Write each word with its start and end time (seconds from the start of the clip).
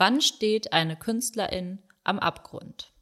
Wann 0.00 0.22
steht 0.22 0.72
eine 0.72 0.96
Künstlerin 0.96 1.78
am 2.04 2.18
Abgrund? 2.18 2.94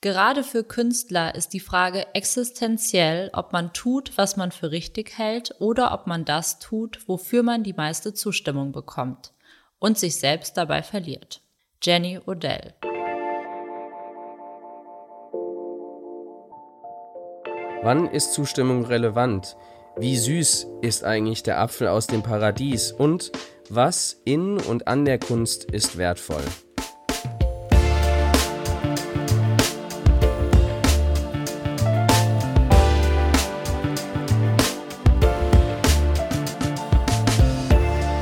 Gerade 0.00 0.44
für 0.44 0.62
Künstler 0.62 1.34
ist 1.34 1.48
die 1.54 1.58
Frage 1.58 2.14
existenziell, 2.14 3.30
ob 3.32 3.52
man 3.52 3.72
tut, 3.72 4.16
was 4.16 4.36
man 4.36 4.52
für 4.52 4.70
richtig 4.70 5.18
hält, 5.18 5.56
oder 5.58 5.92
ob 5.92 6.06
man 6.06 6.24
das 6.24 6.60
tut, 6.60 7.08
wofür 7.08 7.42
man 7.42 7.64
die 7.64 7.72
meiste 7.72 8.14
Zustimmung 8.14 8.70
bekommt 8.70 9.32
und 9.80 9.98
sich 9.98 10.20
selbst 10.20 10.56
dabei 10.56 10.84
verliert. 10.84 11.40
Jenny 11.82 12.20
Odell. 12.24 12.74
Wann 17.82 18.06
ist 18.06 18.34
Zustimmung 18.34 18.84
relevant? 18.84 19.56
Wie 20.00 20.16
süß 20.16 20.68
ist 20.80 21.02
eigentlich 21.02 21.42
der 21.42 21.58
Apfel 21.58 21.88
aus 21.88 22.06
dem 22.06 22.22
Paradies? 22.22 22.92
Und 22.92 23.32
was 23.68 24.20
in 24.24 24.56
und 24.58 24.86
an 24.86 25.04
der 25.04 25.18
Kunst 25.18 25.64
ist 25.64 25.98
wertvoll? 25.98 26.44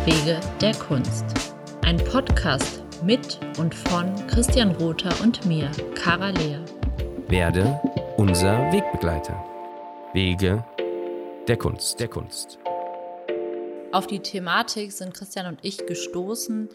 Wege 0.06 0.40
der 0.62 0.74
Kunst. 0.76 1.26
Ein 1.82 1.98
Podcast 1.98 2.82
mit 3.04 3.38
und 3.58 3.74
von 3.74 4.14
Christian 4.28 4.70
Rother 4.76 5.12
und 5.22 5.44
mir, 5.44 5.70
Cara 5.94 6.30
Lea. 6.30 6.58
Werde 7.28 7.78
unser 8.16 8.72
Wegbegleiter. 8.72 9.44
Wege 10.14 10.64
der 11.48 11.56
Kunst, 11.56 12.00
der 12.00 12.08
Kunst. 12.08 12.58
Auf 13.92 14.08
die 14.08 14.18
Thematik 14.18 14.90
sind 14.90 15.14
Christian 15.14 15.46
und 15.46 15.60
ich 15.62 15.86
gestoßen, 15.86 16.68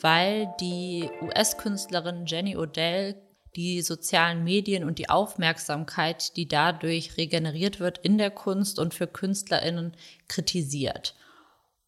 weil 0.00 0.52
die 0.60 1.08
US-Künstlerin 1.22 2.26
Jenny 2.26 2.56
Odell 2.56 3.16
die 3.56 3.80
sozialen 3.80 4.44
Medien 4.44 4.84
und 4.84 4.98
die 4.98 5.08
Aufmerksamkeit, 5.08 6.36
die 6.36 6.46
dadurch 6.46 7.16
regeneriert 7.16 7.80
wird 7.80 7.98
in 7.98 8.18
der 8.18 8.30
Kunst 8.30 8.78
und 8.78 8.92
für 8.92 9.06
Künstlerinnen 9.06 9.96
kritisiert. 10.28 11.14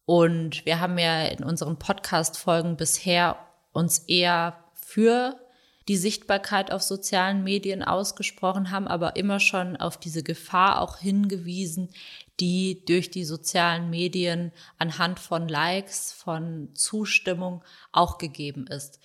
Und 0.05 0.65
wir 0.65 0.79
haben 0.79 0.97
ja 0.97 1.25
in 1.27 1.43
unseren 1.43 1.77
Podcast-Folgen 1.77 2.77
bisher 2.77 3.37
uns 3.71 3.99
eher 3.99 4.57
für 4.73 5.37
die 5.87 5.97
Sichtbarkeit 5.97 6.71
auf 6.71 6.81
sozialen 6.81 7.43
Medien 7.43 7.83
ausgesprochen 7.83 8.71
haben, 8.71 8.87
aber 8.87 9.15
immer 9.15 9.39
schon 9.39 9.75
auf 9.75 9.97
diese 9.97 10.23
Gefahr 10.23 10.81
auch 10.81 10.97
hingewiesen, 10.97 11.89
die 12.39 12.83
durch 12.85 13.11
die 13.11 13.25
sozialen 13.25 13.89
Medien 13.89 14.51
anhand 14.77 15.19
von 15.19 15.47
Likes, 15.47 16.11
von 16.11 16.69
Zustimmung 16.73 17.63
auch 17.91 18.17
gegeben 18.17 18.67
ist. 18.67 18.99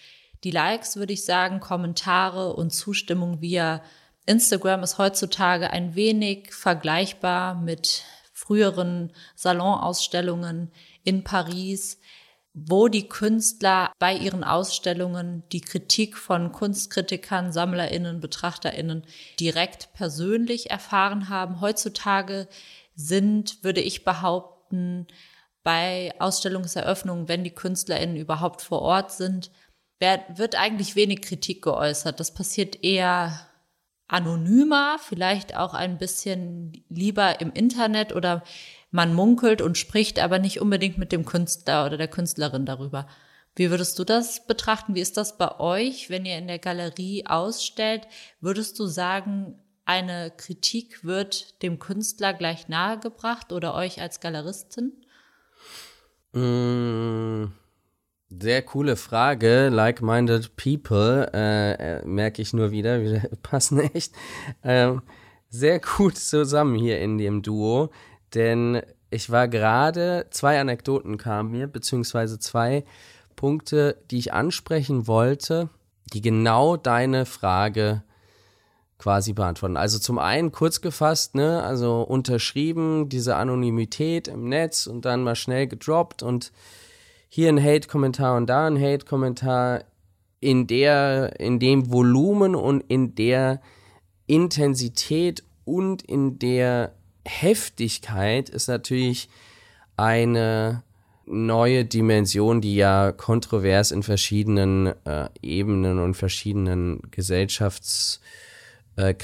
Die 0.44 0.50
Likes, 0.50 0.96
würde 0.96 1.12
ich 1.12 1.24
sagen, 1.24 1.60
Kommentare 1.60 2.54
und 2.54 2.70
Zustimmung 2.70 3.40
via 3.40 3.82
Instagram 4.26 4.82
ist 4.82 4.98
heutzutage 4.98 5.70
ein 5.70 5.94
wenig 5.94 6.52
vergleichbar 6.52 7.54
mit 7.54 8.04
früheren 8.32 9.12
Salonausstellungen 9.34 10.70
in 11.02 11.24
Paris, 11.24 11.98
wo 12.54 12.88
die 12.88 13.08
Künstler 13.08 13.92
bei 13.98 14.14
ihren 14.14 14.44
Ausstellungen 14.44 15.44
die 15.52 15.60
Kritik 15.60 16.16
von 16.16 16.52
Kunstkritikern, 16.52 17.52
Sammlerinnen, 17.52 18.20
Betrachterinnen 18.20 19.04
direkt 19.38 19.92
persönlich 19.94 20.70
erfahren 20.70 21.28
haben. 21.28 21.60
Heutzutage 21.60 22.48
sind, 22.98 23.62
würde 23.62 23.80
ich 23.80 24.04
behaupten, 24.04 25.06
bei 25.62 26.12
Ausstellungseröffnungen, 26.18 27.28
wenn 27.28 27.44
die 27.44 27.54
Künstlerinnen 27.54 28.16
überhaupt 28.16 28.60
vor 28.60 28.82
Ort 28.82 29.12
sind, 29.12 29.50
wird 30.00 30.56
eigentlich 30.56 30.96
wenig 30.96 31.22
Kritik 31.22 31.62
geäußert. 31.62 32.18
Das 32.20 32.34
passiert 32.34 32.82
eher 32.82 33.40
anonymer, 34.08 34.98
vielleicht 34.98 35.56
auch 35.56 35.74
ein 35.74 35.98
bisschen 35.98 36.84
lieber 36.88 37.40
im 37.40 37.52
Internet 37.52 38.14
oder 38.14 38.42
man 38.90 39.14
munkelt 39.14 39.60
und 39.60 39.76
spricht 39.76 40.18
aber 40.18 40.38
nicht 40.38 40.60
unbedingt 40.60 40.98
mit 40.98 41.12
dem 41.12 41.24
Künstler 41.24 41.86
oder 41.86 41.98
der 41.98 42.08
Künstlerin 42.08 42.64
darüber. 42.64 43.06
Wie 43.54 43.70
würdest 43.70 43.98
du 43.98 44.04
das 44.04 44.46
betrachten? 44.46 44.94
Wie 44.94 45.00
ist 45.00 45.16
das 45.16 45.36
bei 45.36 45.60
euch, 45.60 46.10
wenn 46.10 46.24
ihr 46.24 46.38
in 46.38 46.46
der 46.46 46.58
Galerie 46.58 47.26
ausstellt? 47.26 48.08
Würdest 48.40 48.78
du 48.78 48.86
sagen, 48.86 49.58
eine 49.88 50.30
Kritik 50.36 51.02
wird 51.02 51.62
dem 51.62 51.78
Künstler 51.78 52.34
gleich 52.34 52.68
nahegebracht 52.68 53.52
oder 53.52 53.74
euch 53.74 54.02
als 54.02 54.20
Galeristin? 54.20 54.92
Mmh. 56.32 57.50
Sehr 58.28 58.62
coole 58.62 58.96
Frage. 58.96 59.70
Like-minded 59.70 60.56
people, 60.56 61.30
äh, 61.32 61.72
äh, 61.72 62.04
merke 62.04 62.42
ich 62.42 62.52
nur 62.52 62.70
wieder, 62.70 63.00
wir 63.02 63.30
passen 63.42 63.80
echt 63.80 64.12
ähm, 64.62 65.00
sehr 65.48 65.80
gut 65.80 66.18
zusammen 66.18 66.74
hier 66.74 67.00
in 67.00 67.16
dem 67.16 67.40
Duo. 67.40 67.88
Denn 68.34 68.82
ich 69.08 69.30
war 69.30 69.48
gerade, 69.48 70.26
zwei 70.30 70.60
Anekdoten 70.60 71.16
kamen 71.16 71.50
mir, 71.50 71.66
beziehungsweise 71.66 72.38
zwei 72.38 72.84
Punkte, 73.36 74.02
die 74.10 74.18
ich 74.18 74.34
ansprechen 74.34 75.06
wollte, 75.06 75.70
die 76.12 76.20
genau 76.20 76.76
deine 76.76 77.24
Frage 77.24 78.02
quasi 78.98 79.32
beantworten. 79.32 79.76
Also 79.76 79.98
zum 79.98 80.18
einen 80.18 80.52
kurz 80.52 80.80
gefasst, 80.80 81.36
ne, 81.36 81.62
also 81.62 82.02
unterschrieben, 82.02 83.08
diese 83.08 83.36
Anonymität 83.36 84.28
im 84.28 84.48
Netz 84.48 84.86
und 84.86 85.04
dann 85.04 85.22
mal 85.22 85.36
schnell 85.36 85.68
gedroppt 85.68 86.22
und 86.22 86.52
hier 87.28 87.48
ein 87.48 87.62
Hate-Kommentar 87.62 88.36
und 88.36 88.46
da 88.46 88.66
ein 88.66 88.80
Hate-Kommentar 88.80 89.84
in 90.40 90.66
der, 90.66 91.38
in 91.38 91.58
dem 91.58 91.92
Volumen 91.92 92.54
und 92.54 92.80
in 92.88 93.14
der 93.14 93.60
Intensität 94.26 95.44
und 95.64 96.02
in 96.02 96.38
der 96.38 96.92
Heftigkeit 97.24 98.48
ist 98.48 98.68
natürlich 98.68 99.28
eine 99.96 100.82
neue 101.26 101.84
Dimension, 101.84 102.60
die 102.60 102.76
ja 102.76 103.12
kontrovers 103.12 103.90
in 103.90 104.02
verschiedenen 104.02 104.94
äh, 105.04 105.28
Ebenen 105.42 105.98
und 105.98 106.14
verschiedenen 106.14 107.02
Gesellschaftskreisen 107.10 108.47
äh, 108.98 109.14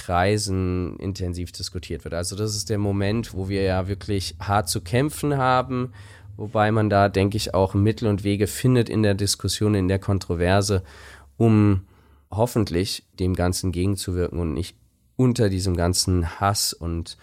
intensiv 0.98 1.50
diskutiert 1.50 2.04
wird. 2.04 2.14
Also 2.14 2.36
das 2.36 2.54
ist 2.54 2.70
der 2.70 2.78
Moment, 2.78 3.34
wo 3.34 3.48
wir 3.48 3.62
ja 3.62 3.88
wirklich 3.88 4.36
hart 4.38 4.68
zu 4.68 4.80
kämpfen 4.80 5.36
haben, 5.36 5.92
wobei 6.36 6.70
man 6.70 6.88
da, 6.88 7.08
denke 7.08 7.36
ich, 7.36 7.54
auch 7.54 7.74
Mittel 7.74 8.08
und 8.08 8.22
Wege 8.22 8.46
findet 8.46 8.88
in 8.88 9.02
der 9.02 9.14
Diskussion, 9.14 9.74
in 9.74 9.88
der 9.88 9.98
Kontroverse, 9.98 10.84
um 11.36 11.82
hoffentlich 12.30 13.04
dem 13.18 13.34
Ganzen 13.34 13.72
gegenzuwirken 13.72 14.38
und 14.38 14.54
nicht 14.54 14.76
unter 15.16 15.48
diesem 15.48 15.76
ganzen 15.76 16.40
Hass 16.40 16.72
und 16.72 17.16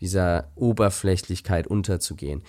dieser 0.00 0.50
Oberflächlichkeit 0.54 1.66
unterzugehen. 1.66 2.42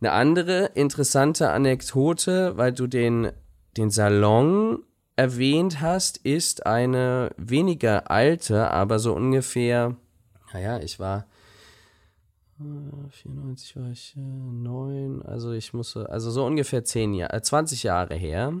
Eine 0.00 0.12
andere 0.12 0.70
interessante 0.74 1.50
Anekdote, 1.50 2.56
weil 2.56 2.72
du 2.72 2.86
den, 2.86 3.32
den 3.76 3.90
Salon 3.90 4.84
erwähnt 5.20 5.82
hast, 5.82 6.16
ist 6.16 6.64
eine 6.64 7.30
weniger 7.36 8.10
alte, 8.10 8.70
aber 8.70 8.98
so 8.98 9.12
ungefähr, 9.12 9.94
naja, 10.54 10.78
ich 10.78 10.98
war 10.98 11.26
94 12.58 13.76
war 13.76 13.90
ich 13.90 14.14
äh, 14.16 14.20
neun, 14.20 15.20
also 15.22 15.52
ich 15.52 15.74
muss, 15.74 15.94
also 15.94 16.30
so 16.30 16.46
ungefähr 16.46 16.84
zehn 16.84 17.12
Jahre, 17.12 17.34
äh, 17.34 17.42
20 17.42 17.82
Jahre 17.82 18.14
her. 18.14 18.54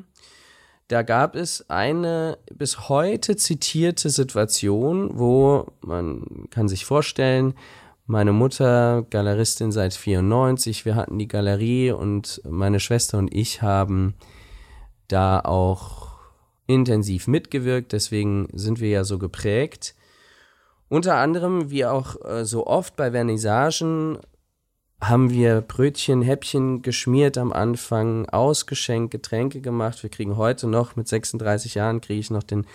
Da 0.88 1.00
gab 1.00 1.34
es 1.34 1.70
eine 1.70 2.36
bis 2.54 2.90
heute 2.90 3.36
zitierte 3.36 4.10
Situation, 4.10 5.18
wo 5.18 5.66
man 5.80 6.46
kann 6.50 6.68
sich 6.68 6.84
vorstellen, 6.84 7.54
meine 8.04 8.32
Mutter, 8.32 9.06
Galeristin 9.08 9.72
seit 9.72 9.94
94, 9.94 10.84
wir 10.84 10.94
hatten 10.94 11.18
die 11.18 11.28
Galerie 11.28 11.92
und 11.92 12.42
meine 12.44 12.80
Schwester 12.80 13.16
und 13.16 13.32
ich 13.32 13.62
haben 13.62 14.14
da 15.08 15.40
auch 15.40 16.09
intensiv 16.70 17.26
mitgewirkt, 17.26 17.92
deswegen 17.92 18.48
sind 18.52 18.80
wir 18.80 18.88
ja 18.88 19.04
so 19.04 19.18
geprägt. 19.18 19.94
Unter 20.88 21.16
anderem, 21.16 21.70
wie 21.70 21.84
auch 21.84 22.16
äh, 22.24 22.44
so 22.44 22.66
oft 22.66 22.96
bei 22.96 23.12
Vernissagen, 23.12 24.18
haben 25.00 25.30
wir 25.30 25.62
Brötchen, 25.62 26.20
Häppchen 26.20 26.82
geschmiert 26.82 27.38
am 27.38 27.52
Anfang, 27.52 28.28
ausgeschenkt, 28.28 29.10
Getränke 29.10 29.60
gemacht. 29.60 30.02
Wir 30.02 30.10
kriegen 30.10 30.36
heute 30.36 30.66
noch, 30.66 30.96
mit 30.96 31.08
36 31.08 31.74
Jahren, 31.74 32.00
kriege 32.00 32.20
ich 32.20 32.30
noch 32.30 32.42
den 32.42 32.66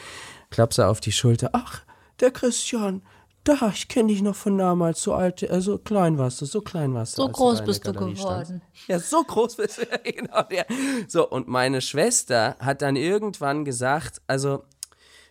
Klapser 0.50 0.90
auf 0.90 1.00
die 1.00 1.12
Schulter. 1.12 1.52
Ach, 1.54 1.84
der 2.20 2.32
Christian, 2.32 3.02
da, 3.46 3.72
ich 3.74 3.88
kenne 3.88 4.10
dich 4.10 4.22
noch 4.22 4.36
von 4.36 4.58
damals, 4.58 5.02
so 5.02 5.14
alt, 5.14 5.44
äh, 5.44 5.62
so 5.62 5.78
klein 5.78 6.18
warst 6.18 6.42
du, 6.42 6.46
so 6.46 6.62
klein 6.62 6.94
warst 6.94 7.18
du. 7.18 7.24
So 7.24 7.30
groß 7.30 7.60
du 7.60 7.66
bist 7.66 7.88
du 7.88 7.94
geworden. 7.94 8.16
Standst. 8.16 8.62
Ja, 8.88 9.00
so 9.00 9.24
groß 9.24 9.56
bist 9.56 9.78
du, 9.80 10.12
genau. 10.12 10.42
Der. 10.44 10.66
So, 11.08 11.30
und 11.30 11.48
meine 11.48 11.82
Schwester 11.82 12.58
hat 12.60 12.82
dann 12.82 12.96
irgendwann 12.96 13.64
gesagt, 13.66 14.22
also, 14.28 14.64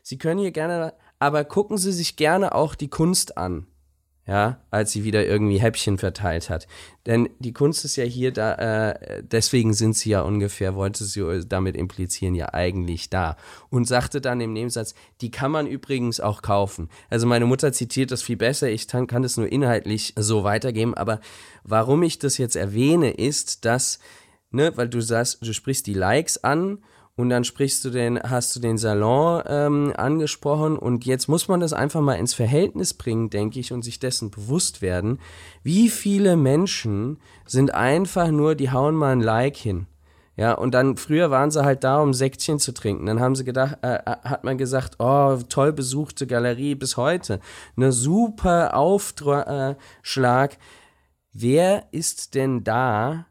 Sie 0.03 0.19
können 0.19 0.39
hier 0.41 0.53
gerne, 0.53 0.95
aber 1.19 1.45
gucken 1.45 1.79
Sie 1.79 1.93
sich 1.93 2.17
gerne 2.17 2.55
auch 2.55 2.75
die 2.75 2.89
Kunst 2.89 3.39
an. 3.39 3.67
Ja, 4.27 4.61
als 4.71 4.93
sie 4.93 5.05
wieder 5.05 5.27
irgendwie 5.27 5.59
Häppchen 5.59 5.99
verteilt 5.99 6.49
hat. 6.49 6.67
Denn 7.05 7.29
die 7.41 7.53
Kunst 7.53 7.85
ist 7.85 7.97
ja 7.97 8.05
hier 8.05 8.33
da, 8.33 8.55
äh, 8.55 9.23
deswegen 9.23 9.75
sind 9.75 9.97
sie 9.97 10.11
ja 10.11 10.23
ungefähr, 10.23 10.75
wollte 10.75 11.05
sie 11.05 11.45
damit 11.47 11.77
implizieren, 11.77 12.35
ja 12.35 12.55
eigentlich 12.55 13.11
da. 13.11 13.37
Und 13.69 13.87
sagte 13.87 14.23
dann 14.23 14.41
im 14.41 14.55
Nebensatz, 14.55 14.95
die 15.21 15.31
kann 15.31 15.51
man 15.51 15.67
übrigens 15.67 16.21
auch 16.21 16.41
kaufen. 16.41 16.89
Also 17.11 17.27
meine 17.27 17.45
Mutter 17.45 17.73
zitiert 17.73 18.11
das 18.11 18.23
viel 18.23 18.37
besser, 18.39 18.69
ich 18.69 18.89
kann, 18.89 19.07
kann 19.07 19.23
das 19.23 19.37
nur 19.37 19.53
inhaltlich 19.53 20.15
so 20.17 20.43
weitergeben, 20.43 20.95
aber 20.95 21.21
warum 21.63 22.03
ich 22.03 22.19
das 22.19 22.39
jetzt 22.39 22.57
erwähne, 22.57 23.11
ist, 23.11 23.67
dass, 23.67 23.99
ne, 24.51 24.75
weil 24.77 24.89
du 24.89 25.03
sagst, 25.03 25.47
du 25.47 25.53
sprichst 25.53 25.87
die 25.87 25.95
Likes 25.95 26.43
an 26.43 26.79
und 27.17 27.29
dann 27.29 27.45
sprichst 27.45 27.85
du 27.85 27.91
den, 27.91 28.21
hast 28.21 28.57
du 28.57 28.61
den 28.61 28.77
Salon 28.77 29.43
ähm, 29.47 29.93
angesprochen 29.97 30.77
und 30.77 31.07
jetzt 31.07 31.29
muss 31.29 31.47
man 31.47 31.61
das 31.61 31.73
einfach 31.73 32.01
mal 32.01 32.15
ins 32.15 32.35
Verhältnis 32.35 32.95
bringen, 32.95 33.31
denke 33.31 33.61
ich, 33.61 33.73
und 33.73 33.83
sich 33.83 34.01
dessen 34.01 34.31
bewusst 34.31 34.83
werden, 34.83 35.21
wie 35.63 35.91
viele 35.91 36.37
Menschen 36.37 37.19
sind 37.47 37.73
einfach 37.73 38.29
nur, 38.31 38.55
die 38.55 38.73
hauen 38.73 38.97
mal 38.97 39.13
ein 39.13 39.21
Like 39.21 39.57
hin. 39.57 39.87
Ja, 40.37 40.55
und 40.55 40.75
dann 40.75 40.97
früher 40.97 41.31
waren 41.31 41.53
sie 41.53 41.65
halt 41.65 41.85
da, 41.85 42.01
um 42.01 42.13
Säckchen 42.13 42.59
zu 42.59 42.73
trinken. 42.75 43.07
Dann 43.07 43.21
haben 43.21 43.37
sie 43.37 43.45
gedacht, 43.45 43.79
äh, 43.83 43.95
äh 43.95 44.17
hat 44.25 44.43
man 44.43 44.59
gesagt, 44.59 44.97
oh, 44.99 45.39
toll 45.49 45.73
besuchte 45.73 46.27
Galerie 46.27 46.75
bis 46.75 46.97
heute. 46.97 47.39
Ne 47.77 47.93
super 47.93 48.75
Aufschlag. 48.77 50.59
Wer 51.33 51.85
ist 51.93 52.35
denn 52.35 52.65
da, 52.65 53.27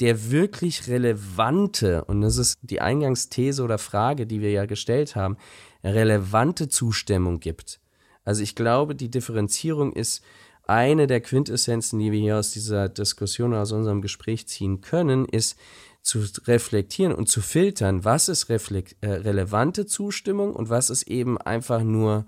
der 0.00 0.30
wirklich 0.30 0.88
relevante, 0.88 2.04
und 2.04 2.20
das 2.20 2.36
ist 2.36 2.58
die 2.62 2.80
Eingangsthese 2.80 3.62
oder 3.62 3.78
Frage, 3.78 4.26
die 4.26 4.40
wir 4.40 4.50
ja 4.50 4.66
gestellt 4.66 5.14
haben, 5.14 5.36
relevante 5.84 6.68
Zustimmung 6.68 7.40
gibt. 7.40 7.80
Also 8.24 8.42
ich 8.42 8.54
glaube, 8.54 8.94
die 8.94 9.10
Differenzierung 9.10 9.92
ist 9.92 10.22
eine 10.66 11.06
der 11.06 11.20
Quintessenzen, 11.20 11.98
die 11.98 12.10
wir 12.10 12.20
hier 12.20 12.38
aus 12.38 12.52
dieser 12.52 12.88
Diskussion, 12.88 13.54
aus 13.54 13.72
unserem 13.72 14.00
Gespräch 14.00 14.48
ziehen 14.48 14.80
können, 14.80 15.26
ist 15.26 15.58
zu 16.00 16.24
reflektieren 16.46 17.14
und 17.14 17.28
zu 17.28 17.40
filtern, 17.40 18.04
was 18.04 18.28
ist 18.28 18.50
äh, 18.50 18.84
relevante 19.02 19.86
Zustimmung 19.86 20.54
und 20.54 20.68
was 20.68 20.90
ist 20.90 21.04
eben 21.04 21.38
einfach 21.38 21.82
nur 21.82 22.26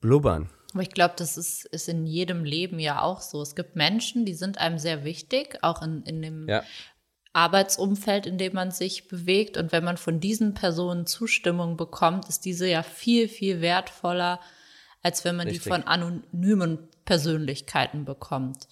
blubbern. 0.00 0.48
Aber 0.72 0.82
ich 0.82 0.90
glaube, 0.90 1.14
das 1.16 1.36
ist, 1.36 1.64
ist 1.66 1.88
in 1.88 2.06
jedem 2.06 2.44
Leben 2.44 2.78
ja 2.78 3.02
auch 3.02 3.20
so. 3.20 3.42
Es 3.42 3.54
gibt 3.54 3.76
Menschen, 3.76 4.24
die 4.24 4.34
sind 4.34 4.58
einem 4.58 4.78
sehr 4.78 5.04
wichtig, 5.04 5.58
auch 5.62 5.82
in, 5.82 6.02
in 6.02 6.22
dem 6.22 6.48
ja. 6.48 6.62
Arbeitsumfeld, 7.32 8.26
in 8.26 8.38
dem 8.38 8.54
man 8.54 8.70
sich 8.70 9.08
bewegt. 9.08 9.56
Und 9.56 9.72
wenn 9.72 9.84
man 9.84 9.96
von 9.96 10.20
diesen 10.20 10.54
Personen 10.54 11.06
Zustimmung 11.06 11.76
bekommt, 11.76 12.28
ist 12.28 12.44
diese 12.44 12.68
ja 12.68 12.82
viel, 12.82 13.28
viel 13.28 13.60
wertvoller, 13.60 14.40
als 15.02 15.24
wenn 15.24 15.36
man 15.36 15.48
Richtig. 15.48 15.64
die 15.64 15.68
von 15.70 15.84
anonymen 15.84 16.88
Persönlichkeiten 17.04 18.04
bekommt. 18.04 18.68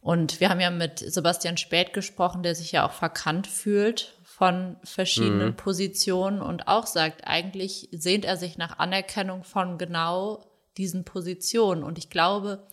Und 0.00 0.40
wir 0.40 0.48
haben 0.48 0.60
ja 0.60 0.70
mit 0.70 0.98
Sebastian 0.98 1.56
Spät 1.56 1.92
gesprochen, 1.92 2.42
der 2.42 2.54
sich 2.54 2.72
ja 2.72 2.86
auch 2.86 2.92
verkannt 2.92 3.46
fühlt 3.46 4.16
von 4.24 4.76
verschiedenen 4.82 5.48
mhm. 5.48 5.56
Positionen 5.56 6.40
und 6.40 6.66
auch 6.66 6.86
sagt, 6.86 7.26
eigentlich 7.26 7.88
sehnt 7.92 8.24
er 8.24 8.38
sich 8.38 8.56
nach 8.56 8.78
Anerkennung 8.78 9.44
von 9.44 9.76
genau 9.76 10.49
diesen 10.76 11.04
Positionen. 11.04 11.82
Und 11.82 11.98
ich 11.98 12.10
glaube, 12.10 12.66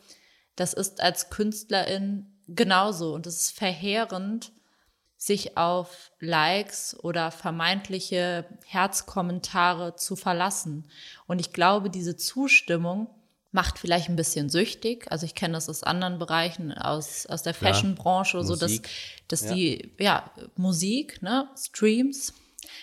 das 0.56 0.74
ist 0.74 1.02
als 1.02 1.30
Künstlerin 1.30 2.28
genauso. 2.48 3.14
Und 3.14 3.28
es 3.28 3.42
ist 3.42 3.52
verheerend, 3.52 4.52
sich 5.18 5.58
auf 5.58 6.12
Likes 6.20 6.96
oder 7.04 7.32
vermeintliche 7.32 8.46
Herzkommentare 8.66 9.96
zu 9.96 10.16
verlassen. 10.16 10.88
Und 11.26 11.40
ich 11.40 11.54
glaube, 11.54 11.90
diese 11.90 12.16
Zustimmung 12.16 13.10
macht 13.52 13.80
vielleicht 13.80 14.10
ein 14.10 14.16
bisschen 14.16 14.50
süchtig. 14.50 15.12
Also 15.12 15.26
ich 15.26 15.34
kenne 15.34 15.56
das 15.56 15.70
aus 15.70 15.82
anderen 15.82 16.20
Bereichen, 16.20 16.72
aus, 16.72 17.26
aus 17.26 17.42
der 17.42 17.56
Fashion-Branche, 17.56 18.44
so 18.44 18.56
dass, 18.56 18.82
dass 19.28 19.46
ja. 19.46 19.54
die, 19.54 19.94
ja, 19.98 20.32
Musik, 20.56 21.22
ne, 21.24 21.50
Streams, 21.58 22.34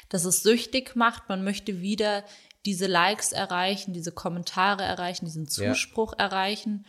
dass 0.09 0.25
es 0.25 0.43
süchtig 0.43 0.97
macht. 0.97 1.29
Man 1.29 1.45
möchte 1.45 1.81
wieder 1.81 2.25
diese 2.65 2.87
Likes 2.87 3.33
erreichen, 3.33 3.93
diese 3.93 4.13
Kommentare 4.13 4.83
erreichen, 4.83 5.27
diesen 5.27 5.49
Zuspruch 5.49 6.15
ja. 6.19 6.27
erreichen. 6.27 6.87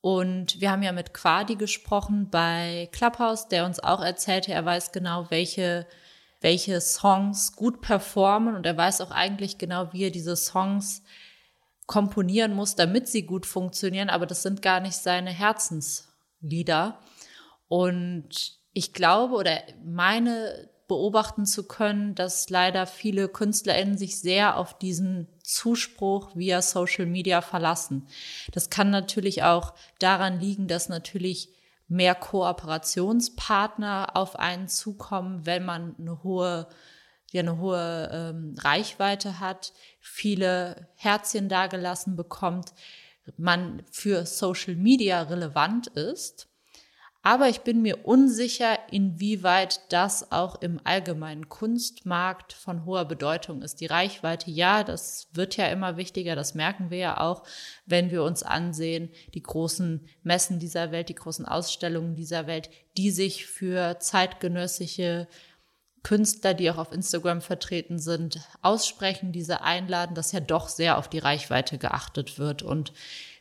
Und 0.00 0.60
wir 0.60 0.70
haben 0.70 0.82
ja 0.82 0.92
mit 0.92 1.12
Quadi 1.12 1.56
gesprochen 1.56 2.30
bei 2.30 2.88
Clubhouse, 2.92 3.48
der 3.48 3.64
uns 3.64 3.80
auch 3.80 4.00
erzählte, 4.00 4.52
er 4.52 4.64
weiß 4.64 4.92
genau, 4.92 5.30
welche, 5.30 5.86
welche 6.40 6.80
Songs 6.80 7.56
gut 7.56 7.80
performen 7.80 8.54
und 8.54 8.64
er 8.64 8.76
weiß 8.76 9.00
auch 9.00 9.10
eigentlich 9.10 9.58
genau, 9.58 9.92
wie 9.92 10.04
er 10.04 10.10
diese 10.10 10.36
Songs 10.36 11.02
komponieren 11.86 12.54
muss, 12.54 12.76
damit 12.76 13.08
sie 13.08 13.22
gut 13.22 13.46
funktionieren, 13.46 14.10
aber 14.10 14.26
das 14.26 14.42
sind 14.42 14.62
gar 14.62 14.78
nicht 14.78 14.96
seine 14.96 15.30
Herzenslieder. 15.30 16.98
Und 17.66 18.58
ich 18.72 18.92
glaube 18.92 19.34
oder 19.34 19.62
meine 19.82 20.68
beobachten 20.88 21.46
zu 21.46 21.68
können, 21.68 22.14
dass 22.14 22.50
leider 22.50 22.86
viele 22.86 23.28
KünstlerInnen 23.28 23.96
sich 23.96 24.18
sehr 24.18 24.56
auf 24.56 24.76
diesen 24.78 25.28
Zuspruch 25.42 26.34
via 26.34 26.62
Social 26.62 27.06
Media 27.06 27.42
verlassen. 27.42 28.08
Das 28.52 28.70
kann 28.70 28.90
natürlich 28.90 29.44
auch 29.44 29.74
daran 29.98 30.40
liegen, 30.40 30.66
dass 30.66 30.88
natürlich 30.88 31.50
mehr 31.86 32.14
Kooperationspartner 32.14 34.16
auf 34.16 34.36
einen 34.36 34.68
zukommen, 34.68 35.46
wenn 35.46 35.64
man 35.64 35.94
eine 35.98 36.22
hohe 36.22 36.68
ja 37.30 37.42
eine 37.42 37.58
hohe 37.58 38.08
ähm, 38.10 38.54
Reichweite 38.58 39.38
hat, 39.38 39.74
viele 40.00 40.88
Herzchen 40.94 41.50
dagelassen 41.50 42.16
bekommt, 42.16 42.72
man 43.36 43.82
für 43.90 44.24
Social 44.24 44.76
Media 44.76 45.20
relevant 45.20 45.88
ist 45.88 46.48
aber 47.28 47.50
ich 47.50 47.60
bin 47.60 47.82
mir 47.82 48.06
unsicher, 48.06 48.78
inwieweit 48.90 49.92
das 49.92 50.32
auch 50.32 50.62
im 50.62 50.80
allgemeinen 50.84 51.50
Kunstmarkt 51.50 52.54
von 52.54 52.86
hoher 52.86 53.04
Bedeutung 53.04 53.60
ist. 53.60 53.82
Die 53.82 53.86
Reichweite, 53.86 54.50
ja, 54.50 54.82
das 54.82 55.28
wird 55.34 55.58
ja 55.58 55.66
immer 55.66 55.98
wichtiger, 55.98 56.36
das 56.36 56.54
merken 56.54 56.88
wir 56.88 56.96
ja 56.96 57.20
auch, 57.20 57.42
wenn 57.84 58.10
wir 58.10 58.22
uns 58.22 58.42
ansehen, 58.42 59.10
die 59.34 59.42
großen 59.42 60.08
Messen 60.22 60.58
dieser 60.58 60.90
Welt, 60.90 61.10
die 61.10 61.16
großen 61.16 61.44
Ausstellungen 61.44 62.16
dieser 62.16 62.46
Welt, 62.46 62.70
die 62.96 63.10
sich 63.10 63.44
für 63.44 63.98
zeitgenössische 64.00 65.28
Künstler, 66.02 66.54
die 66.54 66.70
auch 66.70 66.78
auf 66.78 66.92
Instagram 66.92 67.42
vertreten 67.42 67.98
sind, 67.98 68.40
aussprechen, 68.62 69.32
diese 69.32 69.60
einladen, 69.60 70.14
dass 70.14 70.32
ja 70.32 70.40
doch 70.40 70.68
sehr 70.68 70.96
auf 70.96 71.08
die 71.08 71.18
Reichweite 71.18 71.76
geachtet 71.76 72.38
wird 72.38 72.62
und 72.62 72.94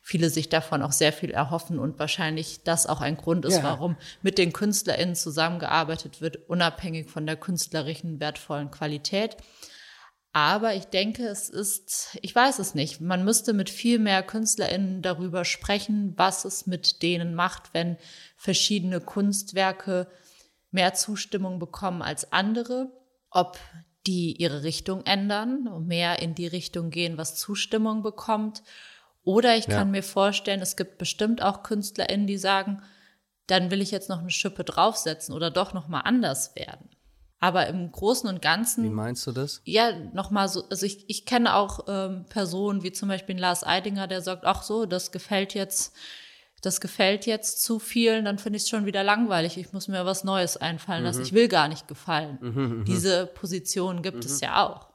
viele 0.08 0.30
sich 0.30 0.48
davon 0.48 0.84
auch 0.84 0.94
sehr 0.94 1.12
viel 1.12 1.32
erhoffen 1.32 1.80
und 1.80 2.00
wahrscheinlich 2.00 2.64
das 2.64 2.88
auch 2.88 3.02
ein 3.02 3.18
Grund 3.18 3.44
ist, 3.44 3.58
ja. 3.58 3.64
warum 3.64 3.98
mit 4.22 4.38
den 4.38 4.54
KünstlerInnen 4.54 5.16
zusammengearbeitet 5.16 6.22
wird, 6.22 6.48
unabhängig 6.48 7.10
von 7.10 7.26
der 7.26 7.36
künstlerischen 7.36 8.22
wertvollen 8.22 8.72
Qualität. 8.72 9.36
Aber 10.32 10.76
ich 10.76 10.86
denke, 10.86 11.28
es 11.28 11.50
ist, 11.50 12.18
ich 12.22 12.34
weiß 12.34 12.60
es 12.60 12.74
nicht, 12.74 13.02
man 13.02 13.26
müsste 13.26 13.52
mit 13.52 13.70
viel 13.70 14.00
mehr 14.00 14.24
KünstlerInnen 14.24 15.02
darüber 15.02 15.44
sprechen, 15.44 16.14
was 16.16 16.46
es 16.46 16.68
mit 16.68 17.02
denen 17.02 17.36
macht, 17.36 17.74
wenn 17.74 17.98
verschiedene 18.38 19.02
Kunstwerke 19.02 20.08
mehr 20.72 20.94
Zustimmung 20.94 21.60
bekommen 21.60 22.02
als 22.02 22.32
andere, 22.32 22.94
ob 23.30 23.60
die 24.06 24.38
ihre 24.38 24.64
Richtung 24.64 25.06
ändern 25.06 25.68
und 25.68 25.86
mehr 25.86 26.22
in 26.22 26.34
die 26.34 26.48
Richtung 26.48 26.92
gehen, 26.92 27.18
was 27.18 27.36
Zustimmung 27.36 28.04
bekommt 28.04 28.64
oder 29.28 29.58
ich 29.58 29.66
kann 29.66 29.76
ja. 29.76 29.86
mir 29.86 30.04
vorstellen, 30.04 30.62
es 30.62 30.78
gibt 30.78 30.98
bestimmt 30.98 31.42
auch 31.42 31.62
KünstlerInnen, 31.62 32.28
die 32.28 32.38
sagen, 32.38 32.82
dann 33.46 33.72
will 33.72 33.82
ich 33.82 33.92
jetzt 33.92 34.08
noch 34.08 34.20
eine 34.20 34.30
Schippe 34.30 34.64
draufsetzen 34.64 35.36
oder 35.36 35.52
doch 35.52 35.74
noch 35.74 35.90
mal 35.90 36.00
anders 36.00 36.56
werden. 36.56 36.90
Aber 37.40 37.68
im 37.68 37.92
Großen 37.92 38.30
und 38.30 38.42
Ganzen. 38.42 38.86
Wie 38.86 38.90
meinst 38.90 39.28
du 39.28 39.34
das? 39.34 39.62
Ja, 39.66 39.92
noch 40.14 40.32
mal 40.32 40.48
so. 40.48 40.64
Also 40.70 40.86
ich, 40.86 41.10
ich 41.10 41.26
kenne 41.26 41.56
auch 41.56 41.88
ähm, 41.90 42.26
Personen 42.30 42.84
wie 42.84 42.94
zum 42.94 43.10
Beispiel 43.10 43.38
Lars 43.38 43.66
Eidinger, 43.66 44.08
der 44.08 44.22
sagt, 44.22 44.46
ach 44.46 44.64
so, 44.64 44.86
das 44.86 45.12
gefällt 45.12 45.54
jetzt, 45.54 45.94
das 46.62 46.80
gefällt 46.80 47.26
jetzt 47.26 47.62
zu 47.62 47.80
vielen, 47.80 48.24
dann 48.24 48.40
finde 48.40 48.56
ich 48.56 48.64
es 48.64 48.70
schon 48.70 48.86
wieder 48.86 49.04
langweilig. 49.04 49.58
Ich 49.58 49.74
muss 49.74 49.90
mir 49.90 50.06
was 50.06 50.24
Neues 50.24 50.56
einfallen 50.56 51.04
lassen. 51.04 51.20
Mhm. 51.20 51.26
Ich 51.26 51.34
will 51.34 51.50
gar 51.50 51.68
nicht 51.68 51.90
gefallen. 51.90 52.38
Mhm, 52.40 52.62
mhm. 52.62 52.86
Diese 52.86 53.28
Position 53.28 54.04
gibt 54.04 54.24
es 54.24 54.40
mhm. 54.40 54.48
ja 54.48 54.66
auch. 54.66 54.88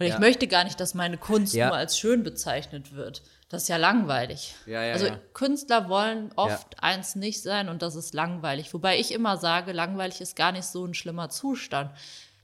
Und 0.00 0.08
ja. 0.08 0.14
ich 0.14 0.20
möchte 0.20 0.48
gar 0.48 0.64
nicht, 0.64 0.80
dass 0.80 0.94
meine 0.94 1.16
Kunst 1.16 1.54
ja. 1.54 1.68
nur 1.68 1.76
als 1.76 1.96
schön 1.96 2.24
bezeichnet 2.24 2.92
wird. 2.92 3.22
Das 3.52 3.64
ist 3.64 3.68
ja 3.68 3.76
langweilig. 3.76 4.54
Ja, 4.64 4.82
ja, 4.82 4.94
also 4.94 5.08
ja. 5.08 5.20
Künstler 5.34 5.90
wollen 5.90 6.32
oft 6.36 6.82
eins 6.82 7.16
nicht 7.16 7.42
sein 7.42 7.68
und 7.68 7.82
das 7.82 7.96
ist 7.96 8.14
langweilig. 8.14 8.72
Wobei 8.72 8.98
ich 8.98 9.12
immer 9.12 9.36
sage, 9.36 9.72
langweilig 9.72 10.22
ist 10.22 10.36
gar 10.36 10.52
nicht 10.52 10.64
so 10.64 10.86
ein 10.86 10.94
schlimmer 10.94 11.28
Zustand. 11.28 11.90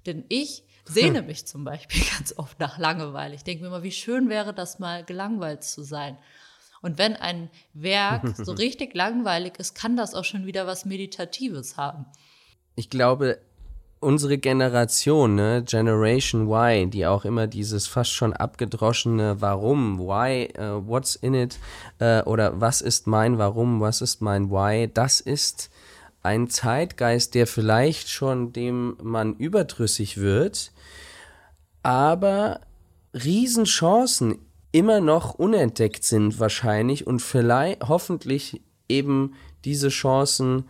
Denn 0.05 0.27
ich 0.29 0.65
sehne 0.85 1.23
mich 1.23 1.47
zum 1.47 1.65
Beispiel 1.65 2.03
ganz 2.19 2.35
oft 2.37 2.61
nach 2.61 2.77
Langeweile. 2.77 3.35
Ich 3.35 3.43
denke 3.43 3.63
mir 3.63 3.69
immer, 3.69 3.83
wie 3.83 3.91
schön 3.91 4.29
wäre 4.29 4.53
das 4.53 4.81
mal 4.81 5.03
gelangweilt 5.03 5.65
zu 5.65 5.83
sein. 5.83 6.19
Und 6.83 6.99
wenn 6.99 7.17
ein 7.17 7.49
Werk 7.73 8.29
so 8.37 8.53
richtig 8.53 8.95
langweilig 8.95 9.59
ist, 9.59 9.75
kann 9.75 9.97
das 9.97 10.15
auch 10.15 10.25
schon 10.25 10.45
wieder 10.45 10.67
was 10.67 10.85
Meditatives 10.85 11.79
haben. 11.79 12.05
Ich 12.77 12.91
glaube, 12.91 13.41
unsere 14.01 14.39
Generation, 14.39 15.35
ne, 15.35 15.63
Generation 15.65 16.49
Y, 16.49 16.91
die 16.91 17.07
auch 17.07 17.25
immer 17.25 17.47
dieses 17.47 17.87
fast 17.87 18.13
schon 18.13 18.33
abgedroschene 18.33 19.41
Warum, 19.41 19.99
Why, 19.99 20.49
uh, 20.59 20.87
what's 20.87 21.17
in 21.17 21.35
it, 21.35 21.59
uh, 22.01 22.23
oder 22.25 22.61
was 22.61 22.81
ist 22.81 23.07
mein 23.07 23.39
Warum, 23.39 23.81
was 23.81 24.01
ist 24.01 24.23
mein 24.23 24.51
Why, 24.51 24.91
das 24.93 25.21
ist 25.21 25.71
ein 26.23 26.49
Zeitgeist, 26.49 27.35
der 27.35 27.47
vielleicht 27.47 28.09
schon 28.09 28.53
dem 28.53 28.97
man 29.03 29.35
überdrüssig 29.35 30.19
wird, 30.19 30.73
aber 31.83 32.61
Riesenchancen 33.15 34.39
immer 34.73 35.01
noch 35.01 35.35
unentdeckt 35.35 36.05
sind 36.05 36.39
wahrscheinlich 36.39 37.07
und 37.07 37.21
vielleicht 37.21 37.89
hoffentlich 37.89 38.61
eben 38.89 39.35
diese 39.65 39.89
Chancen 39.89 40.65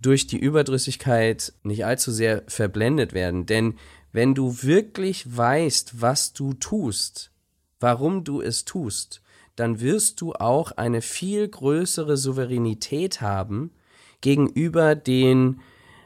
durch 0.00 0.26
die 0.26 0.38
Überdrüssigkeit 0.38 1.52
nicht 1.62 1.84
allzu 1.84 2.10
sehr 2.12 2.42
verblendet 2.46 3.12
werden. 3.12 3.44
Denn 3.46 3.74
wenn 4.12 4.34
du 4.34 4.62
wirklich 4.62 5.36
weißt, 5.36 6.00
was 6.00 6.32
du 6.32 6.54
tust, 6.54 7.32
warum 7.80 8.24
du 8.24 8.40
es 8.40 8.64
tust, 8.64 9.20
dann 9.56 9.80
wirst 9.80 10.20
du 10.20 10.34
auch 10.34 10.70
eine 10.72 11.02
viel 11.02 11.48
größere 11.48 12.16
Souveränität 12.16 13.20
haben 13.20 13.72
gegenüber 14.20 14.94
den 14.94 15.60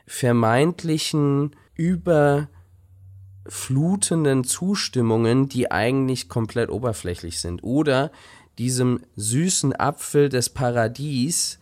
vermeintlichen 0.06 1.54
überflutenden 1.74 4.44
Zustimmungen, 4.44 5.48
die 5.48 5.70
eigentlich 5.70 6.28
komplett 6.28 6.70
oberflächlich 6.70 7.38
sind. 7.38 7.62
Oder 7.62 8.10
diesem 8.58 9.00
süßen 9.16 9.78
Apfel 9.78 10.28
des 10.28 10.50
Paradies, 10.50 11.59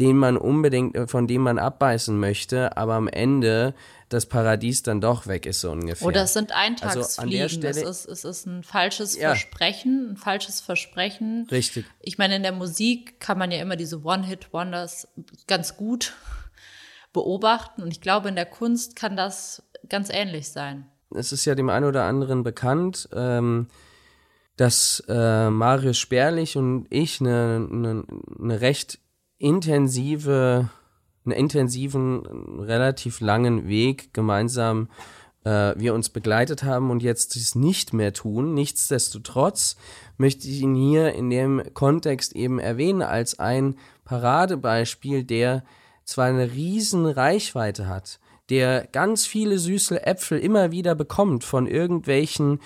den 0.00 0.16
man 0.16 0.36
unbedingt, 0.36 0.96
äh, 0.96 1.06
von 1.06 1.26
dem 1.26 1.42
man 1.42 1.58
abbeißen 1.58 2.18
möchte, 2.18 2.76
aber 2.76 2.94
am 2.94 3.06
Ende 3.06 3.74
das 4.08 4.26
Paradies 4.26 4.82
dann 4.82 5.00
doch 5.00 5.26
weg 5.26 5.46
ist, 5.46 5.60
so 5.60 5.70
ungefähr. 5.70 6.08
Oder 6.08 6.24
es 6.24 6.32
sind 6.32 6.52
Eintagsfliegen. 6.52 7.42
Also 7.42 7.54
Stelle, 7.54 7.88
es, 7.88 8.06
ist, 8.06 8.06
es 8.06 8.24
ist 8.24 8.46
ein 8.46 8.64
falsches 8.64 9.16
ja. 9.16 9.28
Versprechen, 9.28 10.12
ein 10.12 10.16
falsches 10.16 10.60
Versprechen. 10.60 11.46
Richtig. 11.50 11.84
Ich 12.00 12.18
meine, 12.18 12.34
in 12.36 12.42
der 12.42 12.52
Musik 12.52 13.20
kann 13.20 13.38
man 13.38 13.52
ja 13.52 13.60
immer 13.60 13.76
diese 13.76 14.02
One-Hit-Wonders 14.02 15.06
ganz 15.46 15.76
gut 15.76 16.14
beobachten. 17.12 17.82
Und 17.82 17.92
ich 17.92 18.00
glaube, 18.00 18.28
in 18.30 18.36
der 18.36 18.46
Kunst 18.46 18.96
kann 18.96 19.16
das 19.16 19.62
ganz 19.88 20.08
ähnlich 20.10 20.50
sein. 20.50 20.86
Es 21.14 21.30
ist 21.30 21.44
ja 21.44 21.54
dem 21.54 21.68
einen 21.68 21.86
oder 21.86 22.04
anderen 22.04 22.42
bekannt, 22.42 23.08
ähm, 23.12 23.68
dass 24.56 25.04
äh, 25.08 25.50
Marius 25.50 25.98
Sperlich 25.98 26.56
und 26.56 26.86
ich 26.90 27.20
eine, 27.20 27.68
eine, 27.70 28.04
eine 28.40 28.60
recht 28.60 28.98
intensive, 29.40 30.68
einen 31.24 31.32
intensiven, 31.32 32.60
relativ 32.60 33.20
langen 33.20 33.66
Weg 33.66 34.12
gemeinsam 34.12 34.88
äh, 35.44 35.72
wir 35.76 35.94
uns 35.94 36.10
begleitet 36.10 36.62
haben 36.62 36.90
und 36.90 37.02
jetzt 37.02 37.34
es 37.36 37.54
nicht 37.54 37.92
mehr 37.94 38.12
tun. 38.12 38.54
Nichtsdestotrotz 38.54 39.76
möchte 40.18 40.46
ich 40.46 40.60
ihn 40.60 40.74
hier 40.74 41.14
in 41.14 41.30
dem 41.30 41.62
Kontext 41.72 42.36
eben 42.36 42.58
erwähnen 42.58 43.02
als 43.02 43.38
ein 43.38 43.76
Paradebeispiel, 44.04 45.24
der 45.24 45.64
zwar 46.04 46.26
eine 46.26 46.52
riesen 46.52 47.06
Reichweite 47.06 47.88
hat, 47.88 48.20
der 48.50 48.86
ganz 48.88 49.26
viele 49.26 49.58
süße 49.58 50.06
Äpfel 50.06 50.38
immer 50.38 50.70
wieder 50.70 50.94
bekommt 50.94 51.44
von 51.44 51.66
irgendwelchen, 51.66 52.60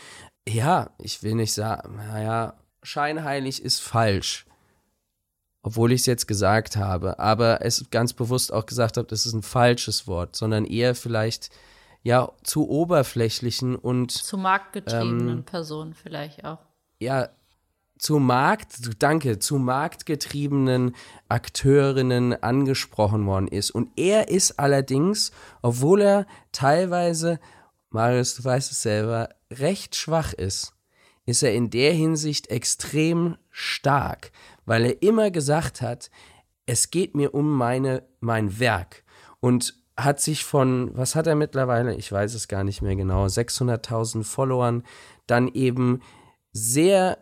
ja, 0.49 0.91
ich 0.99 1.23
will 1.23 1.37
nicht 1.37 1.53
sagen, 1.53 1.97
naja, 1.97 2.55
scheinheilig 2.83 3.63
ist 3.63 3.81
falsch 3.81 4.47
obwohl 5.65 5.93
ich 5.93 6.03
es 6.03 6.07
jetzt 6.07 6.29
gesagt 6.29 6.77
habe, 6.77 7.19
aber 7.19 7.65
es 7.65 7.87
ganz 7.91 8.13
bewusst 8.13 8.53
auch 8.53 8.67
gesagt 8.67 8.99
habe, 8.99 9.09
das 9.09 9.25
ist 9.25 9.33
ein 9.33 9.43
falsches 9.43 10.07
Wort, 10.07 10.37
sondern 10.37 10.67
eher 10.67 10.95
vielleicht 10.95 11.49
ja 12.03 12.31
zu 12.43 12.69
oberflächlichen 12.69 13.75
und 13.75 14.13
zu 14.13 14.37
marktgetriebenen 14.37 15.39
ähm, 15.39 15.45
Personen 15.45 15.95
vielleicht 15.95 16.45
auch. 16.45 16.59
Ja, 17.01 17.31
zu 17.99 18.19
Markt, 18.19 18.77
danke, 18.99 19.39
zu 19.39 19.57
marktgetriebenen 19.57 20.95
Akteurinnen 21.31 22.43
angesprochen 22.43 23.27
worden 23.27 23.49
ist. 23.49 23.71
Und 23.71 23.89
er 23.97 24.29
ist 24.29 24.59
allerdings, 24.59 25.33
obwohl 25.63 26.03
er 26.03 26.27
teilweise, 26.53 27.41
Marius, 27.89 28.35
du 28.35 28.45
weißt 28.45 28.71
es 28.71 28.83
selber, 28.83 29.31
recht 29.51 29.97
schwach 29.97 30.35
ist, 30.35 30.75
ist 31.27 31.43
er 31.43 31.55
in 31.55 31.71
der 31.71 31.93
Hinsicht 31.93 32.51
extrem 32.51 33.37
stark, 33.51 34.31
weil 34.67 34.85
er 34.85 35.03
immer 35.03 35.31
gesagt 35.31 35.81
hat, 35.81 36.11
es 36.67 36.91
geht 36.91 37.15
mir 37.15 37.35
um 37.35 37.51
meine, 37.51 38.03
mein 38.21 38.59
Werk. 38.59 39.05
Und 39.41 39.75
hat 39.97 40.21
sich 40.21 40.45
von, 40.45 40.91
was 40.95 41.15
hat 41.15 41.27
er 41.27 41.35
mittlerweile, 41.35 41.95
ich 41.95 42.11
weiß 42.11 42.35
es 42.35 42.49
gar 42.49 42.65
nicht 42.65 42.83
mehr 42.83 42.97
genau, 42.97 43.27
600.000 43.27 44.25
Followern 44.25 44.83
dann 45.27 45.49
eben 45.49 46.01
sehr 46.53 47.19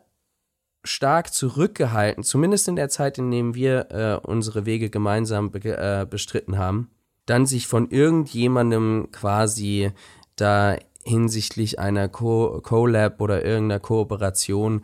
stark 0.84 1.32
zurückgehalten, 1.32 2.24
zumindest 2.24 2.68
in 2.68 2.76
der 2.76 2.88
Zeit, 2.88 3.18
in 3.18 3.30
der 3.30 3.54
wir 3.54 3.90
äh, 3.90 4.26
unsere 4.26 4.66
Wege 4.66 4.90
gemeinsam 4.90 5.50
be 5.50 5.60
äh, 5.64 6.06
bestritten 6.08 6.58
haben, 6.58 6.90
dann 7.26 7.46
sich 7.46 7.66
von 7.66 7.90
irgendjemandem 7.90 9.08
quasi 9.12 9.92
da 10.36 10.76
hinsichtlich 11.04 11.78
einer 11.78 12.08
Co 12.08 12.60
Collab 12.62 13.20
oder 13.20 13.44
irgendeiner 13.44 13.80
Kooperation 13.80 14.82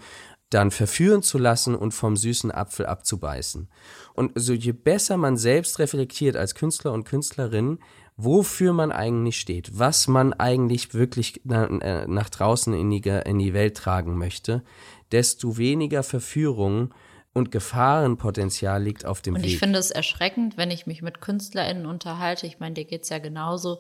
dann 0.51 0.71
verführen 0.71 1.23
zu 1.23 1.39
lassen 1.39 1.75
und 1.75 1.93
vom 1.93 2.17
süßen 2.17 2.51
Apfel 2.51 2.87
abzubeißen. 2.87 3.69
Und 4.15 4.33
so 4.35 4.53
je 4.53 4.73
besser 4.73 5.17
man 5.17 5.37
selbst 5.37 5.79
reflektiert 5.79 6.37
als 6.37 6.55
Künstler 6.55 6.93
und 6.93 7.05
Künstlerin, 7.05 7.79
wofür 8.17 8.73
man 8.73 8.91
eigentlich 8.91 9.39
steht, 9.39 9.79
was 9.79 10.09
man 10.09 10.33
eigentlich 10.33 10.95
wirklich 10.95 11.43
äh, 11.49 12.07
nach 12.07 12.31
draußen 12.31 12.73
in 12.73 12.91
die, 12.91 13.03
in 13.25 13.39
die 13.39 13.55
Welt 13.55 13.77
tragen 13.77 14.19
möchte, 14.19 14.65
desto 15.13 15.57
weniger 15.57 16.03
Verführung 16.03 16.93
und 17.33 17.53
Gefahrenpotenzial 17.53 18.83
liegt 18.83 19.05
auf 19.05 19.23
dem 19.23 19.35
und 19.35 19.43
Weg. 19.43 19.47
Und 19.47 19.53
ich 19.53 19.59
finde 19.59 19.79
es 19.79 19.91
erschreckend, 19.91 20.57
wenn 20.57 20.71
ich 20.71 20.87
mich 20.87 21.03
mit 21.03 21.21
KünstlerInnen 21.21 21.87
unterhalte, 21.87 22.47
ich 22.47 22.59
meine, 22.59 22.75
dir 22.75 22.85
geht's 22.85 23.11
ja 23.11 23.19
genauso, 23.19 23.79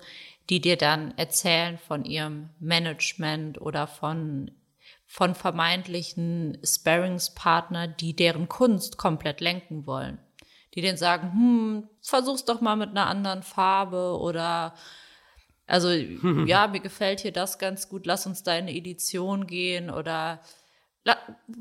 die 0.50 0.60
dir 0.60 0.76
dann 0.76 1.16
erzählen 1.16 1.78
von 1.78 2.04
ihrem 2.04 2.50
Management 2.58 3.60
oder 3.60 3.86
von 3.86 4.50
von 5.10 5.34
vermeintlichen 5.34 6.58
Sparringspartner, 6.62 7.88
die 7.88 8.14
deren 8.14 8.46
Kunst 8.46 8.98
komplett 8.98 9.40
lenken 9.40 9.86
wollen. 9.86 10.18
Die 10.74 10.82
denen 10.82 10.98
sagen, 10.98 11.32
hm, 11.32 11.88
versuch's 12.02 12.44
doch 12.44 12.60
mal 12.60 12.76
mit 12.76 12.90
einer 12.90 13.06
anderen 13.06 13.42
Farbe 13.42 14.18
oder 14.20 14.74
also 15.66 15.90
ja, 16.46 16.68
mir 16.68 16.80
gefällt 16.80 17.20
hier 17.20 17.32
das 17.32 17.58
ganz 17.58 17.88
gut, 17.88 18.06
lass 18.06 18.26
uns 18.26 18.42
da 18.42 18.52
in 18.52 18.66
eine 18.66 18.76
Edition 18.76 19.46
gehen 19.46 19.90
oder 19.90 20.40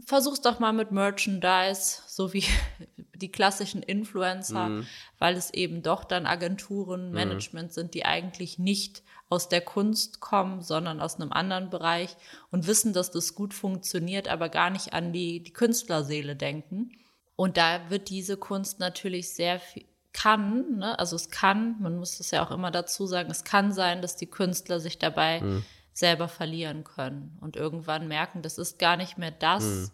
versuch's 0.05 0.41
doch 0.41 0.59
mal 0.59 0.73
mit 0.73 0.91
Merchandise, 0.91 2.01
so 2.07 2.33
wie 2.33 2.43
die 3.15 3.31
klassischen 3.31 3.81
Influencer, 3.81 4.69
mhm. 4.69 4.87
weil 5.17 5.35
es 5.35 5.53
eben 5.53 5.81
doch 5.81 6.03
dann 6.03 6.25
Agenturen, 6.25 7.09
mhm. 7.09 7.13
Management 7.13 7.69
mhm. 7.69 7.73
sind, 7.73 7.93
die 7.93 8.05
eigentlich 8.05 8.59
nicht 8.59 9.03
aus 9.29 9.49
der 9.49 9.61
Kunst 9.61 10.19
kommen, 10.21 10.61
sondern 10.61 11.01
aus 11.01 11.15
einem 11.15 11.33
anderen 11.33 11.69
Bereich 11.69 12.15
und 12.49 12.67
wissen, 12.67 12.93
dass 12.93 13.11
das 13.11 13.35
gut 13.35 13.53
funktioniert, 13.53 14.27
aber 14.29 14.49
gar 14.49 14.69
nicht 14.69 14.93
an 14.93 15.11
die, 15.11 15.43
die 15.43 15.53
Künstlerseele 15.53 16.35
denken. 16.35 16.91
Und 17.35 17.57
da 17.57 17.89
wird 17.89 18.09
diese 18.09 18.37
Kunst 18.37 18.79
natürlich 18.79 19.33
sehr 19.33 19.59
viel, 19.59 19.85
kann, 20.13 20.77
ne? 20.77 20.97
also 20.97 21.15
es 21.15 21.29
kann, 21.29 21.75
man 21.79 21.99
muss 21.99 22.17
das 22.17 22.31
ja 22.31 22.43
auch 22.43 22.49
immer 22.49 22.71
dazu 22.71 23.05
sagen, 23.05 23.29
es 23.29 23.43
kann 23.43 23.71
sein, 23.71 24.01
dass 24.01 24.15
die 24.15 24.25
Künstler 24.25 24.79
sich 24.79 24.97
dabei 24.97 25.41
mhm 25.41 25.65
selber 25.97 26.27
verlieren 26.27 26.83
können 26.83 27.35
und 27.41 27.55
irgendwann 27.55 28.07
merken, 28.07 28.43
das 28.43 28.59
ist 28.59 28.77
gar 28.77 28.97
nicht 28.97 29.17
mehr 29.17 29.31
das, 29.31 29.63
mhm. 29.63 29.91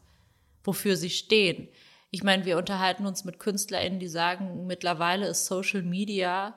wofür 0.61 0.97
sie 0.97 1.09
stehen. 1.09 1.69
Ich 2.11 2.23
meine, 2.23 2.43
wir 2.43 2.57
unterhalten 2.57 3.05
uns 3.05 3.23
mit 3.23 3.39
KünstlerInnen, 3.39 3.99
die 3.99 4.09
sagen, 4.09 4.67
mittlerweile 4.67 5.27
ist 5.27 5.45
Social 5.45 5.81
Media 5.81 6.55